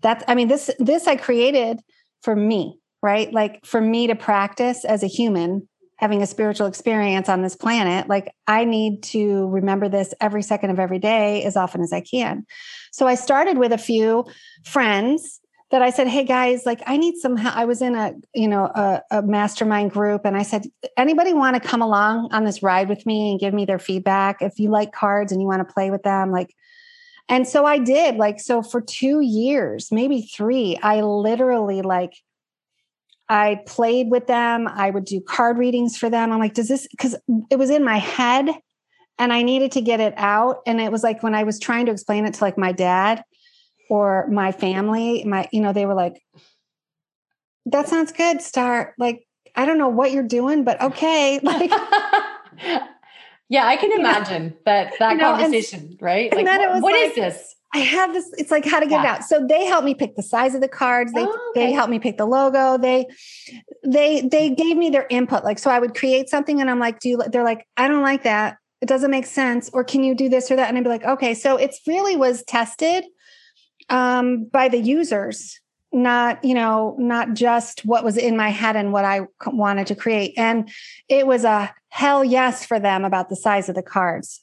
[0.00, 1.80] that's i mean this this i created
[2.22, 7.28] for me right like for me to practice as a human having a spiritual experience
[7.28, 8.08] on this planet.
[8.08, 12.00] Like I need to remember this every second of every day as often as I
[12.00, 12.44] can.
[12.92, 14.26] So I started with a few
[14.64, 15.40] friends
[15.74, 18.46] that I said, "Hey guys, like I need some help." I was in a, you
[18.46, 22.62] know, a, a mastermind group and I said, "Anybody want to come along on this
[22.62, 25.66] ride with me and give me their feedback if you like cards and you want
[25.66, 26.54] to play with them like
[27.28, 32.12] and so I did like so for 2 years, maybe 3, I literally like
[33.28, 34.68] I played with them.
[34.68, 36.30] I would do card readings for them.
[36.30, 37.16] I'm like, does this, because
[37.50, 38.48] it was in my head
[39.18, 40.58] and I needed to get it out.
[40.66, 43.24] And it was like when I was trying to explain it to like my dad
[43.88, 46.22] or my family, my, you know, they were like,
[47.66, 48.94] that sounds good, Star.
[48.98, 51.40] Like, I don't know what you're doing, but okay.
[51.42, 51.70] Like,
[53.48, 56.32] yeah, I can imagine that that you know, conversation, and, right?
[56.32, 57.54] Like, what, what like, is this?
[57.74, 58.32] I have this.
[58.38, 59.14] It's like how to get yeah.
[59.14, 59.24] it out.
[59.24, 61.12] So they helped me pick the size of the cards.
[61.12, 61.66] They oh, okay.
[61.66, 62.78] they helped me pick the logo.
[62.78, 63.06] They
[63.84, 65.44] they they gave me their input.
[65.44, 67.22] Like so, I would create something, and I'm like, do you?
[67.26, 68.56] They're like, I don't like that.
[68.80, 69.68] It doesn't make sense.
[69.72, 70.68] Or can you do this or that?
[70.68, 71.34] And I'd be like, okay.
[71.34, 73.04] So it's really was tested
[73.88, 75.60] um, by the users,
[75.92, 79.94] not you know, not just what was in my head and what I wanted to
[79.94, 80.34] create.
[80.36, 80.68] And
[81.08, 84.42] it was a hell yes for them about the size of the cards.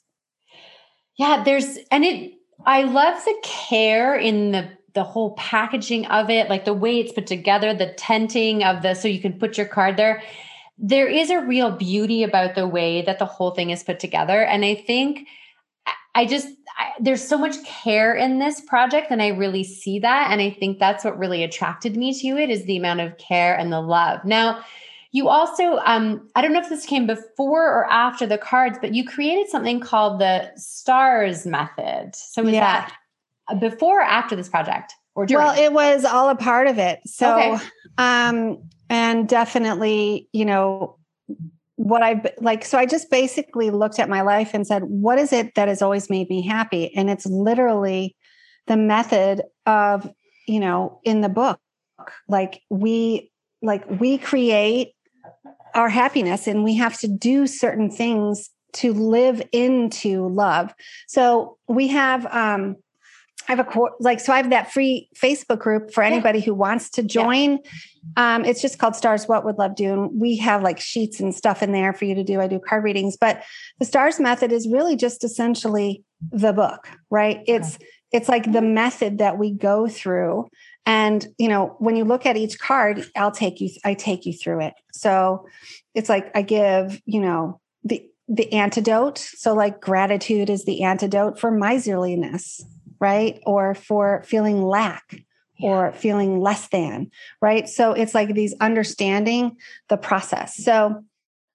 [1.18, 2.32] Yeah, there's and it
[2.64, 7.12] I love the care in the the whole packaging of it, like the way it's
[7.12, 10.22] put together, the tenting of the so you can put your card there.
[10.78, 14.42] There is a real beauty about the way that the whole thing is put together,
[14.42, 15.26] and I think
[16.14, 16.48] I just
[16.78, 20.50] I, there's so much care in this project, and I really see that, and I
[20.50, 23.80] think that's what really attracted me to it is the amount of care and the
[23.80, 24.24] love.
[24.24, 24.62] Now
[25.12, 28.94] you also, um, I don't know if this came before or after the cards, but
[28.94, 32.16] you created something called the STARS method.
[32.16, 32.88] So was yeah.
[33.50, 34.94] that before or after this project?
[35.14, 35.44] Or during?
[35.44, 37.00] Well, it was all a part of it.
[37.04, 37.64] So, okay.
[37.98, 40.96] um, and definitely, you know,
[41.82, 45.32] what I've like, so I just basically looked at my life and said, what is
[45.32, 46.94] it that has always made me happy?
[46.94, 48.14] And it's literally
[48.68, 50.08] the method of,
[50.46, 51.58] you know, in the book,
[52.28, 54.92] like we, like we create
[55.74, 60.72] our happiness and we have to do certain things to live into love.
[61.08, 62.76] So we have um
[63.48, 66.46] I have a like so I have that free Facebook group for anybody yeah.
[66.46, 67.58] who wants to join.
[68.16, 68.34] Yeah.
[68.34, 71.34] Um it's just called Stars What Would Love Do and we have like sheets and
[71.34, 72.40] stuff in there for you to do.
[72.40, 73.42] I do card readings, but
[73.78, 77.40] the stars method is really just essentially the book, right?
[77.46, 77.86] It's okay.
[78.12, 80.48] it's like the method that we go through
[80.86, 84.32] and you know when you look at each card i'll take you i take you
[84.32, 85.46] through it so
[85.94, 91.38] it's like i give you know the the antidote so like gratitude is the antidote
[91.38, 92.64] for miserliness
[93.02, 93.40] right?
[93.44, 95.22] Or for feeling lack
[95.60, 97.10] or feeling less than
[97.42, 97.68] right?
[97.68, 100.56] So it's like these understanding the process.
[100.56, 101.04] So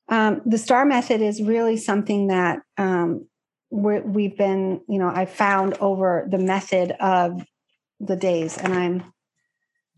[0.10, 3.28] um, the star method is really something that um,
[3.70, 7.46] we have been you know i found over the method of
[8.00, 9.04] the days and i'm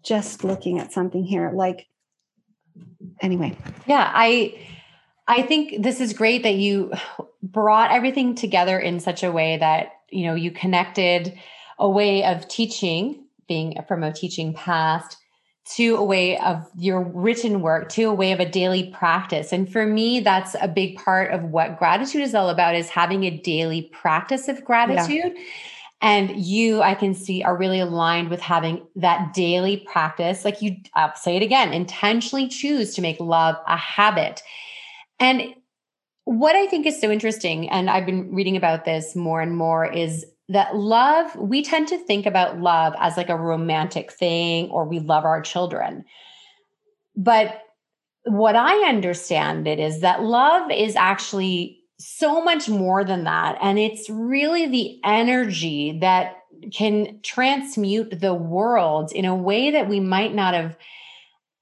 [0.03, 1.87] just looking at something here like
[3.21, 3.55] anyway.
[3.85, 4.57] Yeah i
[5.27, 6.93] i think this is great that you
[7.43, 11.37] brought everything together in such a way that you know you connected
[11.77, 15.17] a way of teaching being from a teaching past
[15.65, 19.53] to a way of your written work to a way of a daily practice.
[19.53, 23.23] And for me that's a big part of what gratitude is all about is having
[23.23, 25.33] a daily practice of gratitude.
[25.35, 25.43] Yeah
[26.01, 30.45] and you i can see are really aligned with having that daily practice.
[30.45, 34.41] Like you i'll say it again intentionally choose to make love a habit.
[35.19, 35.53] And
[36.29, 39.85] what i think is so interesting and i've been reading about this more and more
[39.85, 44.85] is that love we tend to think about love as like a romantic thing or
[44.85, 46.03] we love our children
[47.15, 47.61] but
[48.25, 53.57] what i understand it is that love is actually so much more than that.
[53.61, 56.37] And it's really the energy that
[56.73, 60.77] can transmute the world in a way that we might not have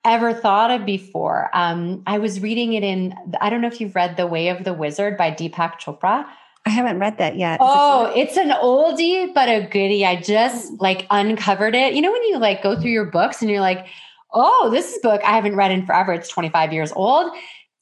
[0.06, 1.50] ever thought of before.
[1.54, 4.64] Um, I was reading it in, I don't know if you've read The Way of
[4.64, 6.26] the Wizard by Deepak Chopra.
[6.66, 7.60] I haven't read that yet.
[7.62, 10.06] Oh, it's an oldie, but a goodie.
[10.06, 11.94] I just like uncovered it.
[11.94, 13.88] You know, when you like go through your books and you're like,
[14.34, 16.14] oh, this book I haven't read in forever.
[16.14, 17.32] It's 25 years old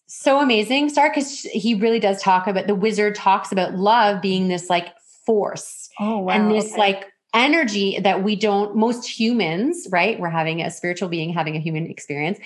[0.07, 4.47] so amazing, Star, because he really does talk about the wizard talks about love being
[4.47, 4.93] this like
[5.26, 5.89] force.
[5.99, 6.34] Oh, wow.
[6.34, 6.80] And this okay.
[6.80, 10.19] like energy that we don't, most humans, right?
[10.19, 12.39] We're having a spiritual being having a human experience,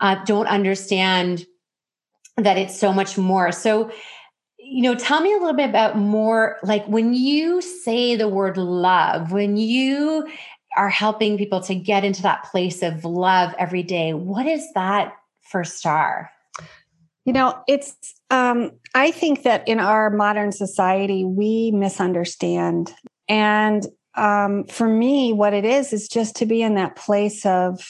[0.00, 1.46] uh, don't understand
[2.36, 3.52] that it's so much more.
[3.52, 3.90] So,
[4.58, 8.56] you know, tell me a little bit about more like when you say the word
[8.56, 10.28] love, when you
[10.76, 15.12] are helping people to get into that place of love every day, what is that
[15.42, 16.30] for Star?
[17.26, 17.94] You know, it's,
[18.30, 22.94] um, I think that in our modern society, we misunderstand.
[23.28, 23.86] And
[24.16, 27.86] um, for me, what it is, is just to be in that place of,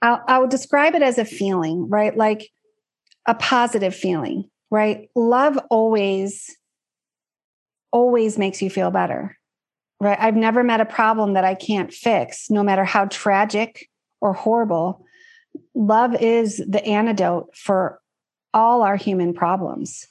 [0.00, 2.16] I'll, I would describe it as a feeling, right?
[2.16, 2.48] Like
[3.26, 5.10] a positive feeling, right?
[5.14, 6.56] Love always,
[7.92, 9.36] always makes you feel better,
[10.00, 10.18] right?
[10.18, 13.88] I've never met a problem that I can't fix, no matter how tragic
[14.20, 15.04] or horrible.
[15.74, 18.00] Love is the antidote for
[18.54, 20.06] all our human problems,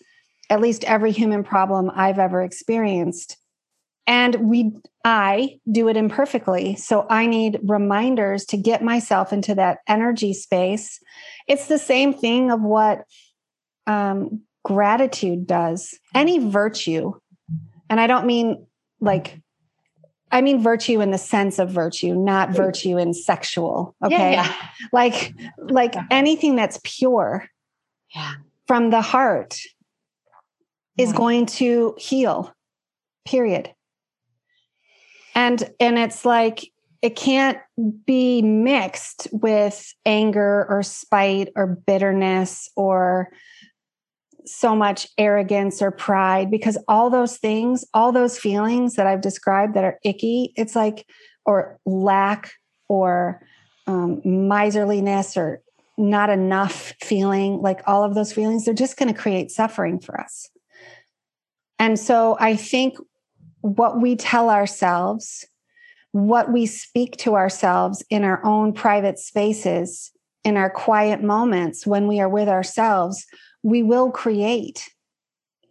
[0.50, 3.38] at least every human problem I've ever experienced
[4.08, 4.72] and we
[5.03, 6.76] i do it imperfectly.
[6.76, 10.99] So i need reminders to get myself into that energy space.
[11.47, 13.03] It's the same thing of what
[13.86, 15.97] um, gratitude does.
[16.14, 17.14] Any virtue
[17.89, 18.66] and i don't mean
[18.99, 19.39] like
[20.32, 24.34] i mean virtue in the sense of virtue not virtue in sexual okay?
[24.34, 24.70] yeah, yeah.
[24.91, 27.47] like like anything that's pure
[28.16, 28.34] yeah.
[28.68, 29.60] from the heart
[30.97, 32.53] is going to heal
[33.26, 33.72] period
[35.38, 36.72] and and it's like
[37.04, 37.60] it can't
[38.06, 43.30] be mixed with anger or spite or bitterness or
[44.46, 49.76] so much arrogance or pride because all those things all those feelings that i've described
[49.76, 51.06] that are icky it's like
[51.46, 52.52] or lack
[52.90, 53.42] or
[53.86, 55.62] um, miserliness or
[55.98, 60.20] not enough feeling like all of those feelings they're just going to create suffering for
[60.20, 60.50] us.
[61.80, 62.98] And so i think
[63.62, 65.45] what we tell ourselves,
[66.12, 70.12] what we speak to ourselves in our own private spaces,
[70.43, 73.26] in our quiet moments when we are with ourselves,
[73.64, 74.89] we will create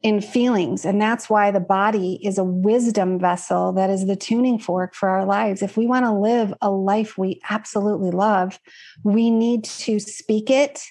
[0.03, 0.85] in feelings.
[0.85, 5.09] And that's why the body is a wisdom vessel that is the tuning fork for
[5.09, 5.63] our lives.
[5.63, 8.61] If we want to live a life we absolutely love,
[9.03, 10.83] we need to speak it.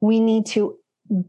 [0.00, 0.78] We need to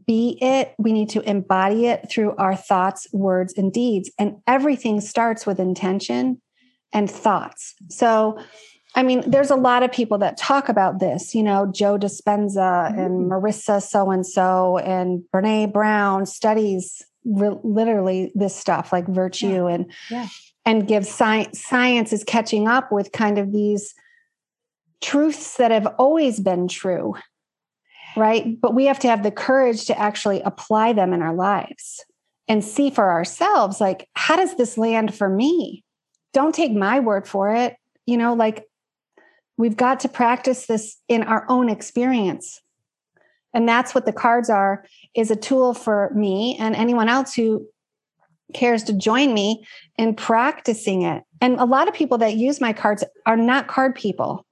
[0.06, 0.74] be it.
[0.78, 4.10] We need to embody it through our thoughts, words, and deeds.
[4.18, 6.40] And everything starts with intention
[6.92, 7.74] and thoughts.
[7.88, 8.38] So,
[8.94, 12.90] I mean, there's a lot of people that talk about this, you know, Joe Dispenza
[12.90, 12.98] mm-hmm.
[12.98, 19.66] and Marissa so and so and Brene Brown studies re- literally this stuff like virtue
[19.66, 19.74] yeah.
[19.74, 20.28] and yeah.
[20.66, 23.94] and give science science is catching up with kind of these
[25.00, 27.14] truths that have always been true
[28.16, 28.60] right?
[28.60, 32.04] But we have to have the courage to actually apply them in our lives
[32.48, 35.84] and see for ourselves like, how does this land for me?
[36.32, 37.76] Don't take my word for it.
[38.06, 38.66] You know, like
[39.56, 42.60] we've got to practice this in our own experience.
[43.54, 44.84] And that's what the cards are
[45.14, 47.66] is a tool for me and anyone else who
[48.54, 49.64] cares to join me
[49.98, 51.22] in practicing it.
[51.40, 54.46] And a lot of people that use my cards are not card people.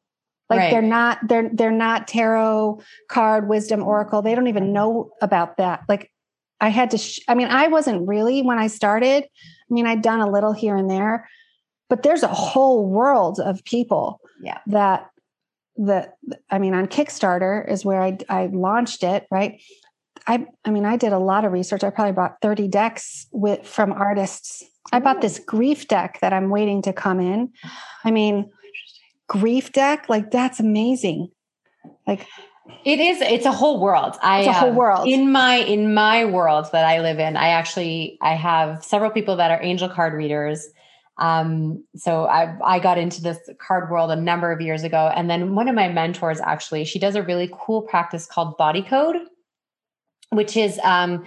[0.51, 0.71] Like right.
[0.73, 4.21] they're not they're they're not tarot card wisdom oracle.
[4.21, 4.73] They don't even mm-hmm.
[4.73, 5.85] know about that.
[5.89, 6.11] Like
[6.61, 9.25] I had to sh- I mean I wasn't really when I started.
[9.25, 11.29] I mean I'd done a little here and there,
[11.89, 14.59] but there's a whole world of people yeah.
[14.67, 15.09] that
[15.77, 16.17] that
[16.51, 19.63] I mean on Kickstarter is where I I launched it, right?
[20.27, 21.85] I I mean I did a lot of research.
[21.85, 24.65] I probably bought 30 decks with from artists.
[24.93, 27.53] I bought this grief deck that I'm waiting to come in.
[28.05, 28.51] I mean,
[29.31, 31.31] grief deck like that's amazing.
[32.05, 32.27] Like
[32.85, 34.17] it is it's a whole world.
[34.21, 35.07] I it's a whole world.
[35.09, 39.37] in my in my world that i live in i actually i have several people
[39.37, 40.67] that are angel card readers.
[41.19, 45.29] Um, so I, I got into this card world a number of years ago and
[45.29, 49.17] then one of my mentors actually she does a really cool practice called body code
[50.31, 51.27] which is um,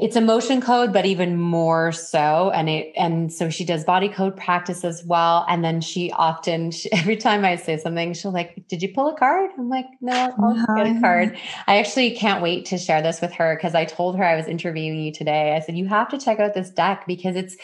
[0.00, 2.50] it's Emotion Code but even more so.
[2.50, 5.44] And it and so she does body code practice as well.
[5.48, 9.08] And then she often she, every time i say something she'll like did you pull
[9.08, 9.50] a card?
[9.58, 10.84] I'm like no i'll no.
[10.84, 11.36] get a card.
[11.66, 14.46] I actually can't wait to share this with her because i told her i was
[14.46, 15.54] interviewing you today.
[15.54, 17.56] I said you have to check out this deck because it's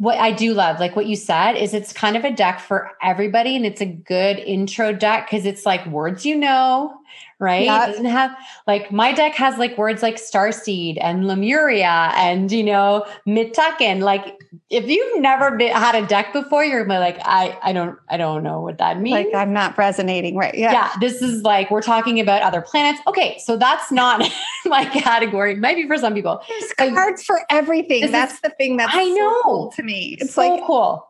[0.00, 2.92] what I do love, like what you said, is it's kind of a deck for
[3.02, 6.96] everybody and it's a good intro deck because it's like words you know,
[7.40, 7.64] right?
[7.64, 7.82] Yep.
[7.82, 8.36] It doesn't have
[8.66, 14.00] like my deck has like words like starseed and lemuria and you know mitukin.
[14.00, 14.38] Like
[14.68, 18.42] if you've never been, had a deck before, you're like, I I don't I don't
[18.42, 19.26] know what that means.
[19.26, 20.54] Like I'm not resonating, right?
[20.54, 20.72] Yeah.
[20.72, 20.92] Yeah.
[21.00, 23.00] This is like we're talking about other planets.
[23.06, 24.22] Okay, so that's not
[24.66, 25.56] my category.
[25.56, 26.42] Maybe for some people.
[26.48, 28.10] There's cards for everything.
[28.10, 30.16] That's is, the thing that's I know so cool to me.
[30.20, 31.06] It's so like cool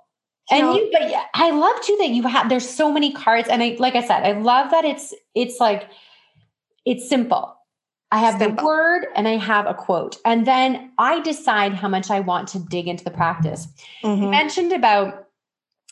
[0.51, 3.49] and know, you but yeah, i love too that you have there's so many cards
[3.49, 5.89] and i like i said i love that it's it's like
[6.85, 7.57] it's simple.
[8.13, 8.57] I have simple.
[8.57, 10.17] the word and I have a quote.
[10.25, 13.69] And then I decide how much I want to dig into the practice.
[14.03, 14.23] Mm-hmm.
[14.23, 15.29] You mentioned about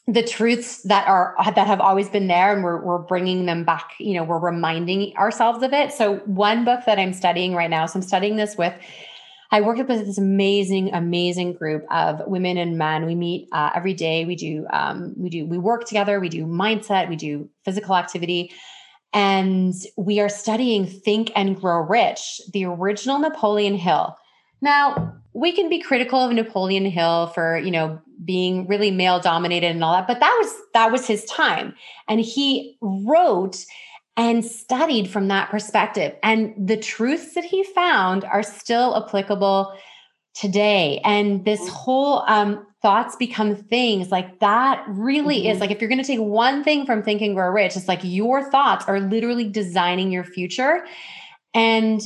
[0.09, 3.93] the truths that are that have always been there and we're, we're bringing them back
[4.01, 7.85] you know we're reminding ourselves of it so one book that i'm studying right now
[7.85, 8.73] so i'm studying this with
[9.51, 13.93] i work with this amazing amazing group of women and men we meet uh, every
[13.93, 17.95] day we do um, we do we work together we do mindset we do physical
[17.95, 18.51] activity
[19.13, 24.17] and we are studying think and grow rich the original napoleon hill.
[24.61, 29.69] Now we can be critical of napoleon hill for you know being really male dominated
[29.69, 31.75] and all that but that was that was his time.
[32.09, 33.65] And he wrote
[34.19, 36.15] and studied from that perspective.
[36.25, 39.79] And the truths that he found are still applicable
[40.35, 41.01] today.
[41.05, 41.73] And this mm-hmm.
[41.73, 45.51] whole um, thoughts become things like that really mm-hmm.
[45.51, 47.89] is like if you're going to take one thing from think and grow rich it's
[47.89, 50.87] like your thoughts are literally designing your future
[51.55, 52.03] and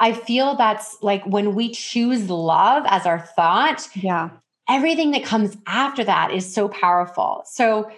[0.00, 4.30] i feel that's like when we choose love as our thought yeah
[4.68, 7.42] everything that comes after that is so powerful.
[7.46, 7.90] So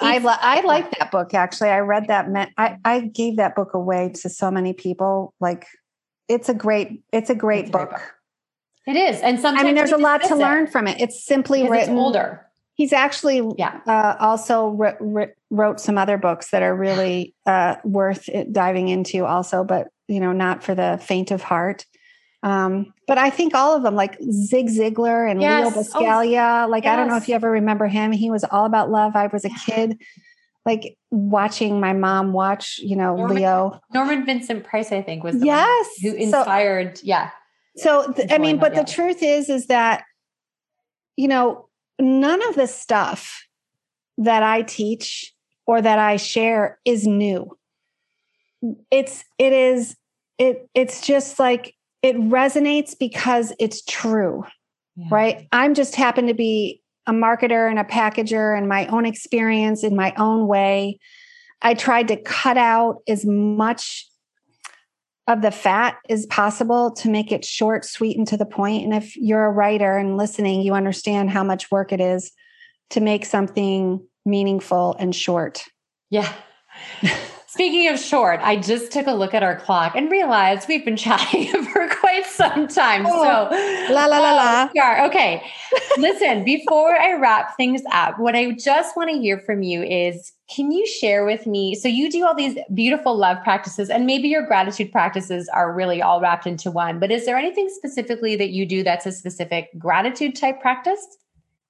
[0.00, 1.70] I li- I like that book actually.
[1.70, 5.34] I read that I I gave that book away to so many people.
[5.40, 5.66] Like
[6.28, 7.90] it's a great it's a great, book.
[7.90, 8.14] great book.
[8.86, 9.20] It is.
[9.20, 10.38] And sometimes I mean there's a lot to it.
[10.38, 11.00] learn from it.
[11.00, 12.46] It's simply because written it's older.
[12.74, 13.80] He's actually yeah.
[13.86, 19.24] Uh, also re- re- wrote some other books that are really uh, worth diving into
[19.24, 21.86] also, but you know, not for the faint of heart.
[22.42, 25.74] Um, but I think all of them, like Zig Ziglar and yes.
[25.74, 26.92] Leo Buscaglia, oh, like yes.
[26.92, 28.12] I don't know if you ever remember him.
[28.12, 29.16] He was all about love.
[29.16, 29.98] I was a kid,
[30.66, 33.80] like watching my mom watch, you know, Norman, Leo.
[33.94, 36.98] Norman Vincent Price, I think, was the yes who inspired.
[36.98, 37.30] So, yeah.
[37.76, 38.82] So th- I mean, but yeah.
[38.82, 40.04] the truth is, is that
[41.16, 41.68] you know
[41.98, 43.46] none of the stuff
[44.18, 45.32] that I teach
[45.66, 47.56] or that I share is new.
[48.90, 49.96] It's it is
[50.38, 54.44] it it's just like it resonates because it's true,
[54.96, 55.06] yeah.
[55.10, 55.48] right?
[55.52, 59.96] I'm just happen to be a marketer and a packager and my own experience in
[59.96, 60.98] my own way.
[61.62, 64.06] I tried to cut out as much
[65.26, 68.84] of the fat is possible to make it short, sweet, and to the point.
[68.84, 72.30] And if you're a writer and listening, you understand how much work it is
[72.90, 75.64] to make something meaningful and short.
[76.10, 76.30] Yeah.
[77.54, 80.96] Speaking of short, I just took a look at our clock and realized we've been
[81.06, 83.06] chatting for quite some time.
[83.06, 84.68] Oh, so, la la la la.
[84.76, 85.40] Oh, okay.
[85.96, 90.32] Listen, before I wrap things up, what I just want to hear from you is
[90.52, 91.76] can you share with me?
[91.76, 96.02] So, you do all these beautiful love practices, and maybe your gratitude practices are really
[96.02, 99.68] all wrapped into one, but is there anything specifically that you do that's a specific
[99.78, 101.06] gratitude type practice?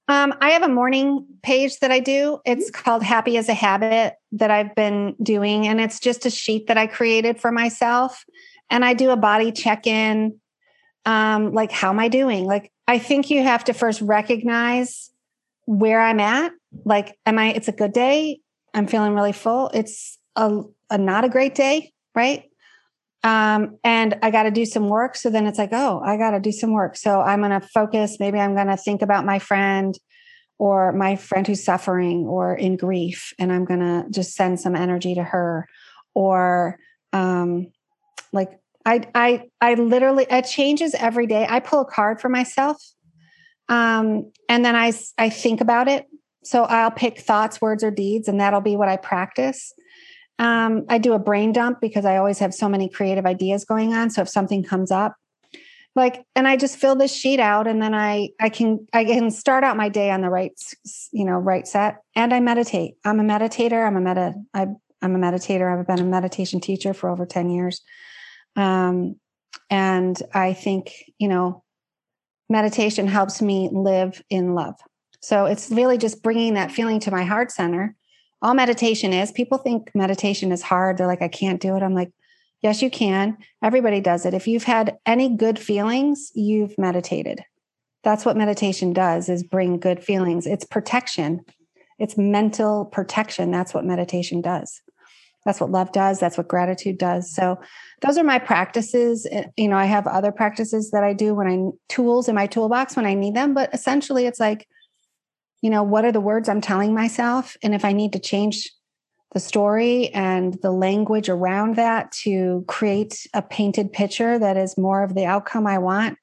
[0.07, 2.39] Um, I have a morning page that I do.
[2.45, 2.83] It's mm-hmm.
[2.83, 5.67] called Happy as a Habit that I've been doing.
[5.67, 8.23] And it's just a sheet that I created for myself.
[8.69, 10.39] And I do a body check in.
[11.05, 12.45] Um, like, how am I doing?
[12.45, 15.11] Like, I think you have to first recognize
[15.65, 16.51] where I'm at.
[16.83, 18.39] Like, am I, it's a good day.
[18.73, 19.69] I'm feeling really full.
[19.73, 22.43] It's a, a not a great day, right?
[23.25, 25.15] Um, and I got to do some work.
[25.15, 26.95] So then it's like, oh, I got to do some work.
[26.95, 28.17] So I'm going to focus.
[28.19, 29.97] Maybe I'm going to think about my friend
[30.59, 34.75] or my friend who's suffering or in grief, and I'm going to just send some
[34.75, 35.67] energy to her.
[36.13, 36.77] Or
[37.13, 37.71] um,
[38.31, 41.47] like I, I, I literally it changes every day.
[41.49, 42.77] I pull a card for myself,
[43.69, 46.05] um, and then I, I think about it.
[46.43, 49.73] So I'll pick thoughts, words, or deeds, and that'll be what I practice.
[50.37, 53.93] Um, I do a brain dump because I always have so many creative ideas going
[53.93, 54.09] on.
[54.09, 55.15] So if something comes up,
[55.95, 59.31] like, and I just fill this sheet out, and then I I can I can
[59.31, 60.51] start out my day on the right
[61.13, 62.95] you know right set, and I meditate.
[63.05, 63.85] I'm a meditator.
[63.85, 64.33] I'm a meta.
[64.53, 64.67] I,
[65.01, 65.71] I'm a meditator.
[65.71, 67.81] I've been a meditation teacher for over ten years,
[68.57, 69.15] um,
[69.69, 71.63] and I think you know
[72.49, 74.75] meditation helps me live in love.
[75.21, 77.95] So it's really just bringing that feeling to my heart center
[78.45, 79.31] all meditation is.
[79.31, 80.97] People think meditation is hard.
[80.97, 81.81] They're like, I can't do it.
[81.81, 82.11] I'm like,
[82.61, 83.37] yes, you can.
[83.63, 84.35] Everybody does it.
[84.35, 87.43] If you've had any good feelings, you've meditated.
[88.03, 90.45] That's what meditation does is bring good feelings.
[90.45, 91.41] It's protection.
[91.97, 93.49] It's mental protection.
[93.49, 94.79] That's what meditation does.
[95.43, 96.19] That's what love does.
[96.19, 97.33] That's what gratitude does.
[97.33, 97.59] So
[98.01, 99.27] those are my practices.
[99.31, 102.45] Eh, you know, I have other practices that I do when I tools in my
[102.45, 104.67] toolbox when I need them, but essentially it's like
[105.65, 107.57] you know, what are the words I'm telling myself?
[107.63, 108.71] And if I need to change
[109.33, 115.01] the story and the language around that to create a painted picture that is more
[115.01, 116.19] of the outcome I want,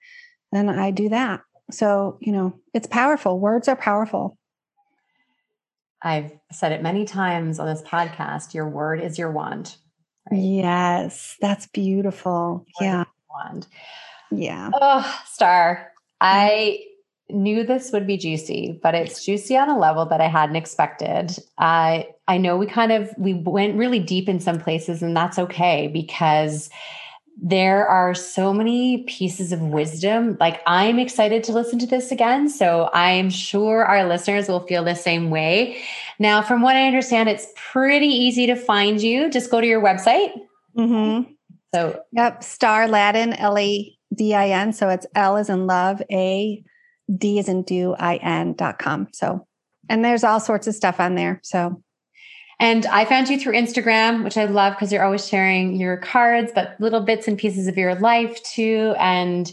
[0.52, 1.40] then I do that.
[1.72, 3.40] So, you know, it's powerful.
[3.40, 4.38] Words are powerful.
[6.00, 9.74] I've said it many times on this podcast your word is your wand.
[10.30, 10.38] Right?
[10.40, 12.64] Yes, that's beautiful.
[12.80, 13.04] Word yeah.
[13.28, 13.66] Wand.
[14.30, 14.70] Yeah.
[14.72, 15.90] Oh, Star.
[16.22, 16.38] Mm-hmm.
[16.38, 16.78] I
[17.32, 21.36] knew this would be juicy, but it's juicy on a level that I hadn't expected.
[21.58, 25.38] I I know we kind of we went really deep in some places and that's
[25.38, 26.70] okay because
[27.40, 30.36] there are so many pieces of wisdom.
[30.38, 34.84] Like I'm excited to listen to this again, so I'm sure our listeners will feel
[34.84, 35.82] the same way.
[36.18, 39.30] Now, from what I understand, it's pretty easy to find you.
[39.30, 40.32] Just go to your website.
[40.76, 41.32] Mm-hmm.
[41.74, 44.72] So, yep, Star Ladin, L A D I N.
[44.72, 46.62] So it's L is in love, A
[47.16, 49.08] D is in do, I N dot com.
[49.12, 49.46] So,
[49.88, 51.40] and there's all sorts of stuff on there.
[51.42, 51.82] So,
[52.60, 56.52] and I found you through Instagram, which I love because you're always sharing your cards,
[56.54, 58.94] but little bits and pieces of your life too.
[58.98, 59.50] And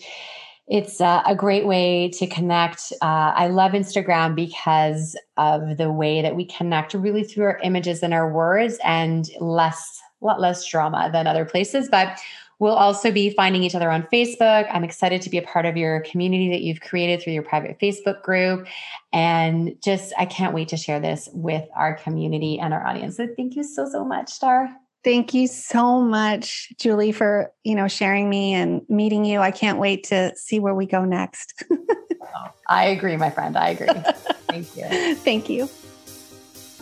[0.68, 2.94] it's uh, a great way to connect.
[3.02, 8.04] Uh, I love Instagram because of the way that we connect really through our images
[8.04, 11.90] and our words and less, a lot less drama than other places.
[11.90, 12.20] But
[12.60, 14.68] We'll also be finding each other on Facebook.
[14.70, 17.80] I'm excited to be a part of your community that you've created through your private
[17.80, 18.68] Facebook group.
[19.14, 23.16] And just, I can't wait to share this with our community and our audience.
[23.18, 24.70] So thank you so, so much, Star.
[25.02, 29.40] Thank you so much, Julie, for you know sharing me and meeting you.
[29.40, 31.64] I can't wait to see where we go next.
[31.72, 33.56] oh, I agree, my friend.
[33.56, 33.88] I agree.
[34.50, 35.16] Thank you.
[35.16, 35.68] Thank you.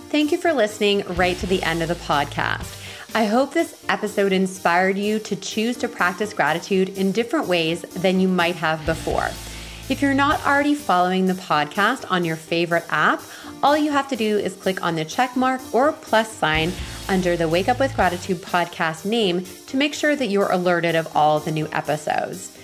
[0.09, 2.86] Thank you for listening right to the end of the podcast.
[3.15, 8.19] I hope this episode inspired you to choose to practice gratitude in different ways than
[8.19, 9.29] you might have before.
[9.89, 13.21] If you're not already following the podcast on your favorite app,
[13.63, 16.71] all you have to do is click on the check mark or plus sign
[17.07, 21.15] under the Wake Up with Gratitude podcast name to make sure that you're alerted of
[21.15, 22.55] all the new episodes.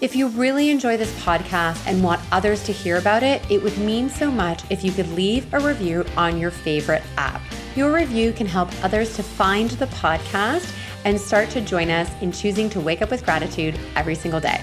[0.00, 3.76] If you really enjoy this podcast and want others to hear about it, it would
[3.78, 7.40] mean so much if you could leave a review on your favorite app.
[7.78, 10.74] Your review can help others to find the podcast
[11.04, 14.60] and start to join us in choosing to wake up with gratitude every single day.